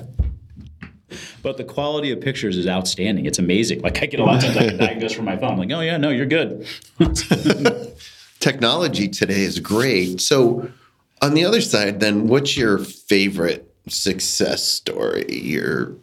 But 1.42 1.58
the 1.58 1.64
quality 1.64 2.12
of 2.12 2.22
pictures 2.22 2.58
is 2.58 2.68
outstanding. 2.68 3.26
It's 3.26 3.40
amazing. 3.40 3.82
Like 3.82 4.02
i 4.02 4.06
get 4.06 4.20
a 4.20 4.24
lot 4.24 4.36
of 4.36 4.44
times 4.44 4.58
i 4.58 4.68
can 4.70 4.78
diagnose 4.78 5.14
from 5.14 5.26
my 5.26 5.38
phone 5.38 5.54
I'm 5.54 5.58
like 5.58 5.72
oh 5.72 5.82
yeah 5.82 5.98
no 5.98 6.10
you're 6.10 6.26
good. 6.26 6.68
Technology 8.40 9.08
today 9.08 9.42
is 9.42 9.60
great. 9.60 10.22
So 10.22 10.70
on 11.22 11.34
the 11.34 11.44
other 11.44 11.62
side 11.62 12.00
then 12.00 12.28
what's 12.28 12.56
your 12.56 12.78
favorite 12.78 13.74
success 13.88 14.64
story? 14.64 15.26
Your 15.30 15.96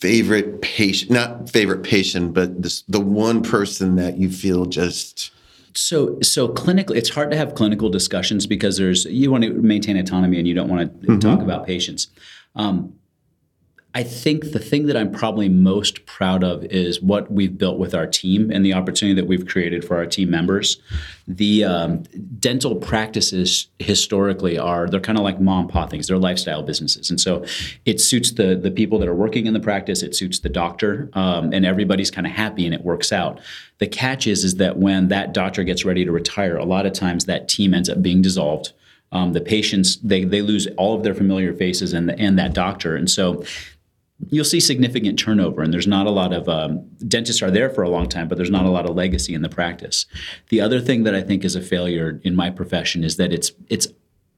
favorite 0.00 0.62
patient, 0.62 1.10
not 1.10 1.50
favorite 1.50 1.82
patient, 1.82 2.34
but 2.34 2.62
this, 2.62 2.82
the 2.82 3.00
one 3.00 3.42
person 3.42 3.96
that 3.96 4.18
you 4.18 4.30
feel 4.30 4.66
just 4.66 5.30
so 5.74 6.18
so 6.22 6.48
clinically 6.48 6.96
it's 6.96 7.10
hard 7.10 7.30
to 7.30 7.36
have 7.36 7.54
clinical 7.54 7.90
discussions 7.90 8.46
because 8.46 8.78
there's 8.78 9.04
you 9.04 9.30
want 9.30 9.44
to 9.44 9.50
maintain 9.50 9.96
autonomy 9.98 10.38
and 10.38 10.48
you 10.48 10.54
don't 10.54 10.68
want 10.68 10.80
to 10.80 11.06
mm-hmm. 11.06 11.18
talk 11.18 11.40
about 11.40 11.66
patients 11.66 12.08
um, 12.54 12.94
I 13.96 14.02
think 14.02 14.52
the 14.52 14.58
thing 14.58 14.88
that 14.88 14.96
I'm 14.98 15.10
probably 15.10 15.48
most 15.48 16.04
proud 16.04 16.44
of 16.44 16.62
is 16.66 17.00
what 17.00 17.32
we've 17.32 17.56
built 17.56 17.78
with 17.78 17.94
our 17.94 18.06
team 18.06 18.50
and 18.50 18.62
the 18.62 18.74
opportunity 18.74 19.18
that 19.18 19.26
we've 19.26 19.46
created 19.46 19.86
for 19.86 19.96
our 19.96 20.04
team 20.04 20.30
members. 20.30 20.76
The 21.26 21.64
um, 21.64 22.02
dental 22.38 22.76
practices 22.76 23.68
historically 23.78 24.58
are 24.58 24.86
they're 24.86 25.00
kind 25.00 25.16
of 25.16 25.24
like 25.24 25.40
mom 25.40 25.68
pop 25.68 25.88
things. 25.88 26.08
They're 26.08 26.18
lifestyle 26.18 26.62
businesses, 26.62 27.08
and 27.08 27.18
so 27.18 27.46
it 27.86 27.98
suits 27.98 28.32
the 28.32 28.54
the 28.54 28.70
people 28.70 28.98
that 28.98 29.08
are 29.08 29.14
working 29.14 29.46
in 29.46 29.54
the 29.54 29.60
practice. 29.60 30.02
It 30.02 30.14
suits 30.14 30.40
the 30.40 30.50
doctor, 30.50 31.08
um, 31.14 31.54
and 31.54 31.64
everybody's 31.64 32.10
kind 32.10 32.26
of 32.26 32.34
happy 32.34 32.66
and 32.66 32.74
it 32.74 32.84
works 32.84 33.12
out. 33.12 33.40
The 33.78 33.86
catch 33.86 34.26
is 34.26 34.44
is 34.44 34.56
that 34.56 34.76
when 34.76 35.08
that 35.08 35.32
doctor 35.32 35.64
gets 35.64 35.86
ready 35.86 36.04
to 36.04 36.12
retire, 36.12 36.58
a 36.58 36.66
lot 36.66 36.84
of 36.84 36.92
times 36.92 37.24
that 37.24 37.48
team 37.48 37.72
ends 37.72 37.88
up 37.88 38.02
being 38.02 38.20
dissolved. 38.20 38.74
Um, 39.12 39.32
the 39.32 39.40
patients 39.40 39.96
they 40.02 40.24
they 40.24 40.42
lose 40.42 40.66
all 40.76 40.94
of 40.94 41.02
their 41.02 41.14
familiar 41.14 41.54
faces 41.54 41.94
and 41.94 42.10
the, 42.10 42.18
and 42.18 42.38
that 42.38 42.52
doctor, 42.52 42.94
and 42.94 43.10
so 43.10 43.42
you'll 44.28 44.44
see 44.44 44.60
significant 44.60 45.18
turnover 45.18 45.62
and 45.62 45.72
there's 45.72 45.86
not 45.86 46.06
a 46.06 46.10
lot 46.10 46.32
of 46.32 46.48
um, 46.48 46.84
dentists 47.06 47.42
are 47.42 47.50
there 47.50 47.70
for 47.70 47.82
a 47.82 47.88
long 47.88 48.08
time 48.08 48.28
but 48.28 48.36
there's 48.36 48.50
not 48.50 48.64
a 48.64 48.70
lot 48.70 48.88
of 48.88 48.96
legacy 48.96 49.34
in 49.34 49.42
the 49.42 49.48
practice. 49.48 50.06
The 50.48 50.60
other 50.60 50.80
thing 50.80 51.04
that 51.04 51.14
i 51.14 51.22
think 51.22 51.44
is 51.44 51.56
a 51.56 51.62
failure 51.62 52.20
in 52.24 52.34
my 52.34 52.50
profession 52.50 53.04
is 53.04 53.16
that 53.16 53.32
it's 53.32 53.52
it's 53.68 53.88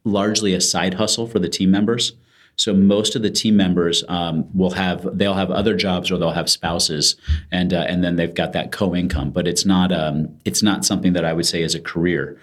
largely 0.04 0.54
a 0.54 0.60
side 0.60 0.94
hustle 0.94 1.26
for 1.26 1.38
the 1.38 1.48
team 1.48 1.70
members. 1.70 2.12
So 2.56 2.74
most 2.74 3.14
of 3.14 3.22
the 3.22 3.30
team 3.30 3.56
members 3.56 4.02
um, 4.08 4.48
will 4.56 4.70
have 4.70 5.06
they'll 5.16 5.34
have 5.34 5.50
other 5.50 5.76
jobs 5.76 6.10
or 6.10 6.18
they'll 6.18 6.32
have 6.32 6.50
spouses 6.50 7.14
and 7.52 7.72
uh, 7.72 7.86
and 7.88 8.02
then 8.02 8.16
they've 8.16 8.34
got 8.34 8.52
that 8.52 8.72
co-income 8.72 9.30
but 9.30 9.46
it's 9.46 9.64
not 9.64 9.92
um, 9.92 10.36
it's 10.44 10.62
not 10.62 10.84
something 10.84 11.12
that 11.12 11.24
i 11.24 11.32
would 11.32 11.46
say 11.46 11.62
is 11.62 11.74
a 11.74 11.80
career. 11.80 12.40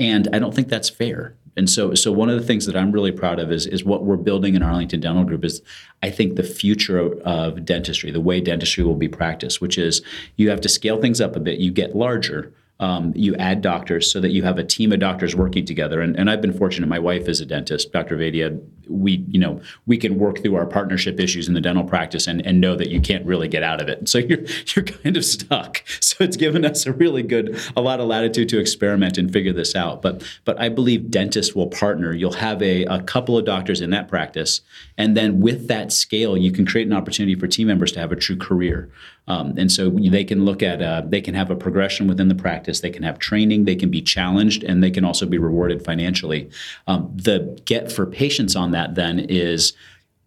And 0.00 0.28
i 0.32 0.38
don't 0.38 0.54
think 0.54 0.68
that's 0.68 0.88
fair 0.88 1.34
and 1.58 1.68
so, 1.68 1.92
so 1.94 2.12
one 2.12 2.30
of 2.30 2.38
the 2.38 2.46
things 2.46 2.66
that 2.66 2.76
I'm 2.76 2.92
really 2.92 3.10
proud 3.10 3.40
of 3.40 3.50
is, 3.50 3.66
is 3.66 3.84
what 3.84 4.04
we're 4.04 4.16
building 4.16 4.54
in 4.54 4.62
Arlington 4.62 5.00
Dental 5.00 5.24
Group 5.24 5.44
is 5.44 5.60
I 6.04 6.10
think 6.10 6.36
the 6.36 6.44
future 6.44 6.98
of, 6.98 7.18
of 7.22 7.64
dentistry, 7.64 8.12
the 8.12 8.20
way 8.20 8.40
dentistry 8.40 8.84
will 8.84 8.94
be 8.94 9.08
practiced, 9.08 9.60
which 9.60 9.76
is 9.76 10.00
you 10.36 10.50
have 10.50 10.60
to 10.60 10.68
scale 10.68 11.00
things 11.00 11.20
up 11.20 11.34
a 11.34 11.40
bit, 11.40 11.58
you 11.58 11.72
get 11.72 11.96
larger, 11.96 12.52
um, 12.80 13.12
you 13.16 13.34
add 13.36 13.60
doctors 13.60 14.10
so 14.10 14.20
that 14.20 14.30
you 14.30 14.44
have 14.44 14.56
a 14.56 14.64
team 14.64 14.92
of 14.92 15.00
doctors 15.00 15.34
working 15.34 15.64
together. 15.64 16.00
And, 16.00 16.16
and 16.16 16.30
I've 16.30 16.40
been 16.40 16.52
fortunate. 16.52 16.86
My 16.86 17.00
wife 17.00 17.28
is 17.28 17.40
a 17.40 17.46
dentist, 17.46 17.92
Dr. 17.92 18.16
Vadia. 18.16 18.60
We, 18.88 19.24
you 19.28 19.40
know, 19.40 19.60
we 19.86 19.98
can 19.98 20.16
work 20.16 20.42
through 20.42 20.54
our 20.54 20.64
partnership 20.64 21.18
issues 21.18 21.48
in 21.48 21.54
the 21.54 21.60
dental 21.60 21.82
practice 21.82 22.28
and, 22.28 22.44
and 22.46 22.60
know 22.60 22.76
that 22.76 22.88
you 22.88 23.00
can't 23.00 23.26
really 23.26 23.48
get 23.48 23.64
out 23.64 23.82
of 23.82 23.88
it. 23.88 24.08
So 24.08 24.18
you're 24.28 24.44
you're 24.74 24.84
kind 24.84 25.16
of 25.16 25.24
stuck. 25.24 25.82
So 26.00 26.24
it's 26.24 26.36
given 26.36 26.64
us 26.64 26.86
a 26.86 26.92
really 26.92 27.22
good, 27.22 27.58
a 27.76 27.80
lot 27.80 28.00
of 28.00 28.06
latitude 28.06 28.48
to 28.50 28.58
experiment 28.58 29.18
and 29.18 29.32
figure 29.32 29.52
this 29.52 29.74
out. 29.74 30.00
But 30.00 30.22
but 30.44 30.58
I 30.60 30.68
believe 30.68 31.10
dentists 31.10 31.54
will 31.54 31.66
partner. 31.66 32.14
You'll 32.14 32.32
have 32.32 32.62
a, 32.62 32.84
a 32.84 33.02
couple 33.02 33.36
of 33.36 33.44
doctors 33.44 33.80
in 33.80 33.90
that 33.90 34.08
practice, 34.08 34.60
and 34.96 35.16
then 35.16 35.40
with 35.40 35.68
that 35.68 35.92
scale, 35.92 36.36
you 36.36 36.52
can 36.52 36.64
create 36.64 36.86
an 36.86 36.92
opportunity 36.92 37.34
for 37.34 37.46
team 37.46 37.66
members 37.66 37.92
to 37.92 38.00
have 38.00 38.12
a 38.12 38.16
true 38.16 38.36
career. 38.36 38.90
Um, 39.28 39.54
and 39.56 39.70
so 39.70 39.90
they 39.90 40.24
can 40.24 40.44
look 40.44 40.62
at, 40.62 40.82
uh, 40.82 41.02
they 41.06 41.20
can 41.20 41.34
have 41.34 41.50
a 41.50 41.56
progression 41.56 42.08
within 42.08 42.28
the 42.28 42.34
practice, 42.34 42.80
they 42.80 42.90
can 42.90 43.02
have 43.02 43.18
training, 43.18 43.64
they 43.64 43.76
can 43.76 43.90
be 43.90 44.02
challenged, 44.02 44.64
and 44.64 44.82
they 44.82 44.90
can 44.90 45.04
also 45.04 45.26
be 45.26 45.38
rewarded 45.38 45.84
financially. 45.84 46.50
Um, 46.86 47.12
the 47.14 47.60
get 47.64 47.92
for 47.92 48.06
patients 48.06 48.56
on 48.56 48.72
that 48.72 48.94
then 48.94 49.20
is 49.20 49.74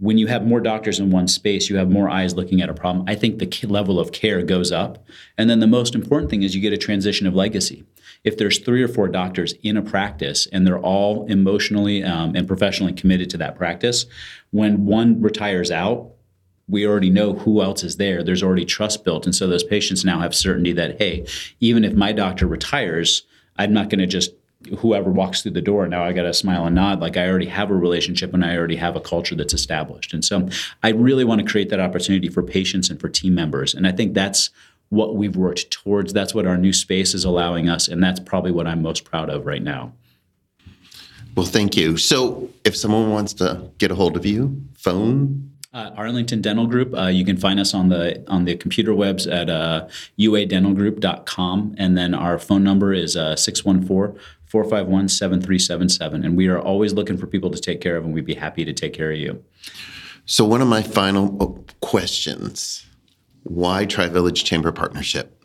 when 0.02 0.18
you 0.18 0.26
have 0.28 0.46
more 0.46 0.60
doctors 0.60 1.00
in 1.00 1.12
one 1.12 1.28
space, 1.28 1.70
you 1.70 1.76
have 1.78 1.92
more 1.92 2.10
eyes 2.10 2.34
looking 2.34 2.62
at 2.62 2.70
a 2.70 2.74
problem. 2.74 3.06
I 3.08 3.14
think 3.14 3.38
the 3.38 3.68
level 3.68 4.00
of 4.00 4.12
care 4.12 4.42
goes 4.42 4.72
up. 4.72 5.06
And 5.38 5.48
then 5.48 5.60
the 5.60 5.68
most 5.68 5.94
important 5.94 6.32
thing 6.32 6.42
is 6.42 6.56
you 6.56 6.62
get 6.62 6.74
a 6.74 6.78
transition 6.78 7.28
of 7.28 7.36
legacy. 7.36 7.84
If 8.24 8.38
there's 8.38 8.58
three 8.58 8.82
or 8.82 8.88
four 8.88 9.08
doctors 9.08 9.54
in 9.62 9.78
a 9.78 9.82
practice 9.82 10.48
and 10.52 10.66
they're 10.66 10.80
all 10.80 11.26
emotionally 11.28 12.04
um, 12.04 12.36
and 12.36 12.48
professionally 12.48 12.94
committed 12.94 13.30
to 13.32 13.38
that 13.38 13.56
practice, 13.56 14.08
when 14.50 14.86
one 14.86 15.22
retires 15.22 15.70
out, 15.70 16.12
we 16.72 16.88
already 16.88 17.10
know 17.10 17.34
who 17.34 17.62
else 17.62 17.84
is 17.84 17.98
there. 17.98 18.24
There's 18.24 18.42
already 18.42 18.66
trust 18.66 19.04
built. 19.04 19.26
And 19.26 19.36
so 19.36 19.46
those 19.46 19.64
patients 19.64 20.06
now 20.06 20.20
have 20.20 20.34
certainty 20.34 20.72
that, 20.74 20.98
hey, 20.98 21.28
even 21.60 21.84
if 21.84 21.94
my 21.94 22.14
doctor 22.14 22.48
retires, 22.48 23.24
I'm 23.58 23.74
not 23.74 23.90
going 23.90 24.00
to 24.00 24.08
just 24.08 24.32
whoever 24.78 25.12
walks 25.12 25.42
through 25.42 25.52
the 25.52 25.62
door 25.62 25.88
now 25.88 26.04
i 26.04 26.14
got 26.14 26.22
to 26.22 26.34
smile 26.36 26.66
and 26.68 26.76
nod. 26.76 27.00
Like 27.00 27.18
i 27.18 27.28
already 27.28 27.48
have 27.48 27.72
a 27.72 27.76
relationship 27.76 28.32
and 28.32 28.46
i 28.46 28.56
already 28.56 28.76
have 28.76 28.96
a 28.96 29.02
culture 29.02 29.36
that's 29.36 29.56
established. 29.56 30.14
And 30.14 30.24
so 30.24 30.50
i 30.84 30.90
really 30.90 31.24
want 31.24 31.42
to 31.42 31.52
create 31.52 31.70
that 31.70 31.80
opportunity 31.80 32.30
for 32.30 32.44
patients 32.44 32.92
and 32.92 33.00
for 33.00 33.10
team 33.10 33.34
members. 33.34 33.74
And 33.74 33.88
i 33.88 33.92
think 33.92 34.14
that's 34.14 34.52
what 34.90 35.16
we've 35.16 35.36
worked 35.36 35.72
towards. 35.72 36.14
That's 36.14 36.36
what 36.36 36.46
our 36.46 36.58
new 36.58 36.74
space 36.74 37.16
is 37.16 37.26
allowing 37.26 37.70
us. 37.70 37.88
And 37.88 38.04
that's 38.04 38.20
probably 38.20 38.52
what 38.52 38.68
i'm 38.68 38.84
most 38.84 39.04
proud 39.04 39.32
of 39.32 39.48
right 39.48 39.64
now. 39.64 39.94
Well 41.36 41.48
thank 41.48 41.76
you. 41.76 41.98
So 41.98 42.52
if 42.64 42.78
someone 42.78 43.10
wants 43.10 43.34
to 43.36 43.72
get 43.80 43.90
a 43.90 43.96
hold 43.96 44.16
of 44.16 44.28
you 44.28 44.62
phone 44.78 45.51
uh, 45.74 45.92
Arlington 45.96 46.42
Dental 46.42 46.68
Group. 46.68 46.94
Uh, 46.94 47.08
you 47.08 47.24
can 47.24 47.38
find 47.38 47.60
us 47.60 47.74
on 47.74 47.90
the 47.90 48.24
on 48.30 48.46
the 48.46 48.56
computer 48.56 48.94
webs 48.94 49.28
at 49.28 49.50
uh, 49.50 49.88
uadentalgroup.com, 50.20 51.76
and 51.78 51.98
then 51.98 52.14
our 52.14 52.38
phone 52.38 52.64
number 52.64 52.94
is 52.94 53.16
uh, 53.16 53.36
614 53.36 54.20
451 54.46 55.08
7377. 55.08 56.26
And 56.26 56.36
we 56.36 56.48
are 56.48 56.60
always 56.60 56.94
looking 56.94 57.18
for 57.18 57.28
people 57.28 57.50
to 57.52 57.60
take 57.60 57.82
care 57.82 57.96
of, 57.96 58.04
and 58.04 58.14
we'd 58.14 58.26
be 58.26 58.36
happy 58.36 58.66
to 58.66 58.74
take 58.74 58.94
care 58.94 59.12
of 59.12 59.18
you. 59.18 59.44
So, 60.26 60.46
one 60.46 60.62
of 60.62 60.68
my 60.68 60.82
final 60.82 61.66
questions 61.80 62.86
why 63.44 63.86
Tri 63.86 64.08
Village 64.08 64.44
Chamber 64.44 64.72
Partnership? 64.72 65.41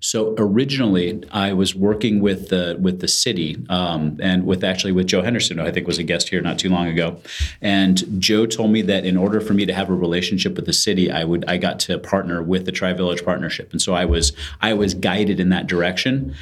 So 0.00 0.34
originally, 0.38 1.22
I 1.30 1.52
was 1.52 1.74
working 1.74 2.20
with 2.20 2.48
the 2.48 2.76
with 2.80 3.00
the 3.00 3.08
city 3.08 3.56
um, 3.68 4.18
and 4.22 4.46
with 4.46 4.62
actually 4.62 4.92
with 4.92 5.08
Joe 5.08 5.22
Henderson, 5.22 5.58
who 5.58 5.64
I 5.64 5.72
think 5.72 5.86
was 5.86 5.98
a 5.98 6.02
guest 6.02 6.28
here 6.28 6.40
not 6.40 6.58
too 6.58 6.68
long 6.68 6.86
ago. 6.86 7.20
And 7.60 8.20
Joe 8.20 8.46
told 8.46 8.70
me 8.70 8.82
that 8.82 9.04
in 9.04 9.16
order 9.16 9.40
for 9.40 9.54
me 9.54 9.66
to 9.66 9.74
have 9.74 9.90
a 9.90 9.94
relationship 9.94 10.54
with 10.54 10.66
the 10.66 10.72
city, 10.72 11.10
I 11.10 11.24
would 11.24 11.44
I 11.46 11.56
got 11.56 11.80
to 11.80 11.98
partner 11.98 12.42
with 12.42 12.64
the 12.64 12.72
Tri 12.72 12.92
Village 12.92 13.24
Partnership, 13.24 13.72
and 13.72 13.82
so 13.82 13.94
I 13.94 14.04
was 14.04 14.32
I 14.60 14.74
was 14.74 14.94
guided 14.94 15.40
in 15.40 15.48
that 15.48 15.66
direction. 15.66 16.34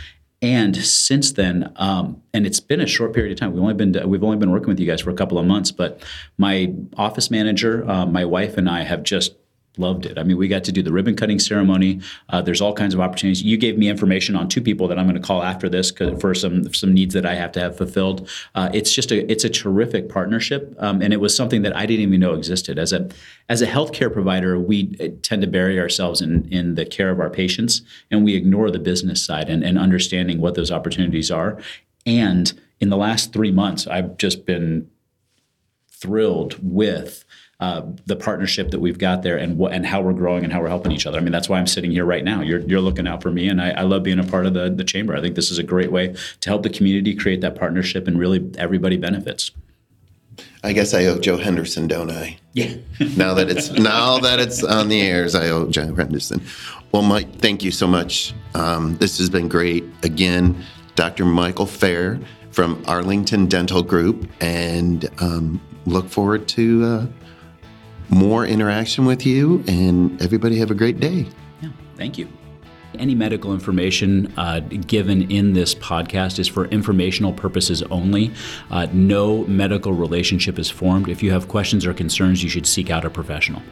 And 0.43 0.77
since 0.77 1.33
then, 1.33 1.73
um, 1.77 2.23
and 2.35 2.47
it's 2.47 2.61
been 2.61 2.83
a 2.83 2.87
short 2.87 3.15
period 3.15 3.33
of 3.33 3.39
time. 3.39 3.55
We've 3.55 3.63
only 3.63 3.75
been 3.75 4.09
we've 4.09 4.23
only 4.23 4.37
been 4.37 4.51
working 4.51 4.69
with 4.69 4.79
you 4.79 4.87
guys 4.87 5.01
for 5.01 5.11
a 5.11 5.15
couple 5.15 5.39
of 5.39 5.47
months, 5.47 5.71
but 5.73 6.03
my 6.37 6.75
office 6.99 7.31
manager, 7.31 7.89
uh, 7.89 8.05
my 8.05 8.27
wife, 8.27 8.59
and 8.59 8.69
I 8.69 8.83
have 8.83 9.03
just 9.03 9.35
loved 9.79 10.07
it. 10.07 10.19
I 10.19 10.23
mean, 10.23 10.37
we 10.37 10.49
got 10.49 10.65
to 10.65 10.73
do 10.73 10.83
the 10.83 10.93
ribbon 10.93 11.17
cutting 11.17 11.39
ceremony. 11.39 12.01
Uh, 12.29 12.43
there's 12.43 12.61
all 12.61 12.73
kinds 12.73 12.95
of 12.95 13.01
opportunities. 13.01 13.43
You 13.43 13.57
gave 13.57 13.79
me 13.79 13.89
information 13.89 14.37
on 14.37 14.49
two 14.49 14.61
people 14.61 14.89
that 14.89 14.99
I'm 14.99 15.07
going 15.07 15.21
to 15.21 15.27
call 15.27 15.43
after 15.43 15.69
this 15.69 15.91
for 16.21 16.35
some 16.35 16.73
some 16.73 16.93
needs 16.93 17.15
that 17.15 17.27
I 17.27 17.35
have 17.35 17.53
to 17.53 17.61
have 17.61 17.77
fulfilled. 17.77 18.29
Uh, 18.55 18.71
it's 18.73 18.93
just 18.93 19.11
a 19.13 19.31
it's 19.31 19.45
a 19.45 19.51
terrific 19.51 20.09
partnership, 20.09 20.75
um, 20.79 21.03
and 21.03 21.13
it 21.13 21.21
was 21.21 21.37
something 21.37 21.63
that 21.63 21.77
I 21.77 21.87
didn't 21.87 22.03
even 22.09 22.21
know 22.21 22.35
existed. 22.35 22.79
As 22.79 22.93
a 22.93 23.09
as 23.49 23.63
a 23.63 23.67
healthcare 23.67 24.13
provider, 24.13 24.59
we 24.59 24.97
uh, 25.01 25.09
tend 25.23 25.43
to 25.43 25.49
bury 25.49 25.79
ourselves 25.79 26.21
in 26.21 26.49
in 26.51 26.75
the 26.75 26.85
care 26.85 27.11
of 27.11 27.21
our 27.21 27.31
patients, 27.31 27.83
and 28.11 28.25
we 28.25 28.35
ignore 28.35 28.71
the 28.71 28.79
business 28.79 29.25
side 29.25 29.49
and, 29.49 29.63
and 29.63 29.79
understanding 29.79 30.41
what 30.41 30.55
those 30.55 30.71
opportunities 30.71 31.31
are. 31.31 31.59
And 32.05 32.53
in 32.81 32.89
the 32.89 32.97
last 32.97 33.33
three 33.33 33.51
months, 33.51 33.87
I've 33.87 34.17
just 34.17 34.47
been 34.47 34.89
thrilled 35.91 36.57
with 36.63 37.25
uh, 37.59 37.83
the 38.05 38.17
partnership 38.17 38.71
that 38.71 38.81
we've 38.81 38.99
got 38.99 39.23
there 39.23 39.39
and 39.39 39.57
what 39.57 39.73
and 39.73 39.87
how 39.87 40.03
we're 40.03 40.13
growing 40.13 40.45
and 40.45 40.53
how 40.53 40.61
we're 40.61 40.69
helping 40.69 40.93
each 40.93 41.07
other. 41.07 41.19
I 41.19 41.23
mean, 41.23 41.33
that's 41.33 41.49
why 41.49 41.59
I'm 41.59 41.67
sitting 41.67 41.91
here 41.91 42.05
right 42.05 42.23
now. 42.23 42.43
You're 42.43 42.61
you're 42.61 42.83
looking 42.83 43.07
out 43.07 43.23
for 43.23 43.31
me, 43.31 43.49
and 43.49 43.63
I, 43.63 43.71
I 43.71 43.83
love 43.83 44.03
being 44.03 44.19
a 44.19 44.25
part 44.25 44.45
of 44.45 44.53
the 44.53 44.69
the 44.69 44.85
chamber. 44.85 45.17
I 45.17 45.23
think 45.23 45.37
this 45.37 45.51
is 45.51 45.59
a 45.59 45.63
great 45.63 45.91
way 45.91 46.15
to 46.41 46.51
help 46.51 46.63
the 46.63 46.71
community 46.71 47.15
create 47.15 47.41
that 47.41 47.57
partnership, 47.57 48.07
and 48.07 48.19
really 48.19 48.51
everybody 48.59 48.99
benefits. 48.99 49.53
I 50.63 50.73
guess 50.75 50.93
I 50.93 51.07
owe 51.07 51.19
Joe 51.19 51.39
Henderson, 51.39 51.87
don't 51.87 52.11
I? 52.11 52.39
Yeah. 52.53 52.75
now 53.17 53.33
that 53.35 53.49
it's 53.49 53.71
now 53.71 54.19
that 54.19 54.39
it's 54.39 54.63
on 54.63 54.89
the 54.89 55.01
airs, 55.01 55.35
I 55.35 55.49
owe 55.49 55.71
Joe 55.71 55.95
Henderson. 55.95 56.43
Well, 56.93 57.03
Mike, 57.03 57.37
thank 57.37 57.63
you 57.63 57.71
so 57.71 57.87
much. 57.87 58.35
Um, 58.55 58.97
this 58.99 59.17
has 59.17 59.31
been 59.31 59.49
great. 59.49 59.85
Again, 60.03 60.63
Dr. 60.95 61.25
Michael 61.25 61.67
Fair 61.67 62.21
from 62.51 62.83
Arlington 62.87 63.47
Dental 63.47 63.83
Group, 63.83 64.29
and 64.43 65.09
um, 65.23 65.59
look 65.87 66.11
forward 66.11 66.49
to. 66.49 66.85
Uh, 66.85 67.07
more 68.09 68.47
interaction 68.47 69.07
with 69.07 69.27
you, 69.27 69.65
and 69.67 70.21
everybody 70.23 70.59
have 70.59 70.71
a 70.71 70.75
great 70.75 71.01
day. 71.01 71.27
Yeah, 71.61 71.71
thank 71.97 72.19
you. 72.19 72.29
Any 72.99 73.15
medical 73.15 73.53
information 73.53 74.33
uh, 74.37 74.61
given 74.61 75.31
in 75.31 75.53
this 75.53 75.75
podcast 75.75 76.39
is 76.39 76.49
for 76.49 76.65
informational 76.67 77.33
purposes 77.33 77.83
only. 77.85 78.33
Uh, 78.71 78.87
no 78.93 79.45
medical 79.45 79.93
relationship 79.93 80.59
is 80.59 80.71
formed. 80.71 81.09
If 81.09 81.23
you 81.23 81.31
have 81.31 81.49
questions 81.49 81.85
or 81.85 81.93
concerns, 81.93 82.43
you 82.43 82.49
should 82.49 82.67
seek 82.67 82.91
out 82.91 83.05
a 83.05 83.11
professional. 83.11 83.63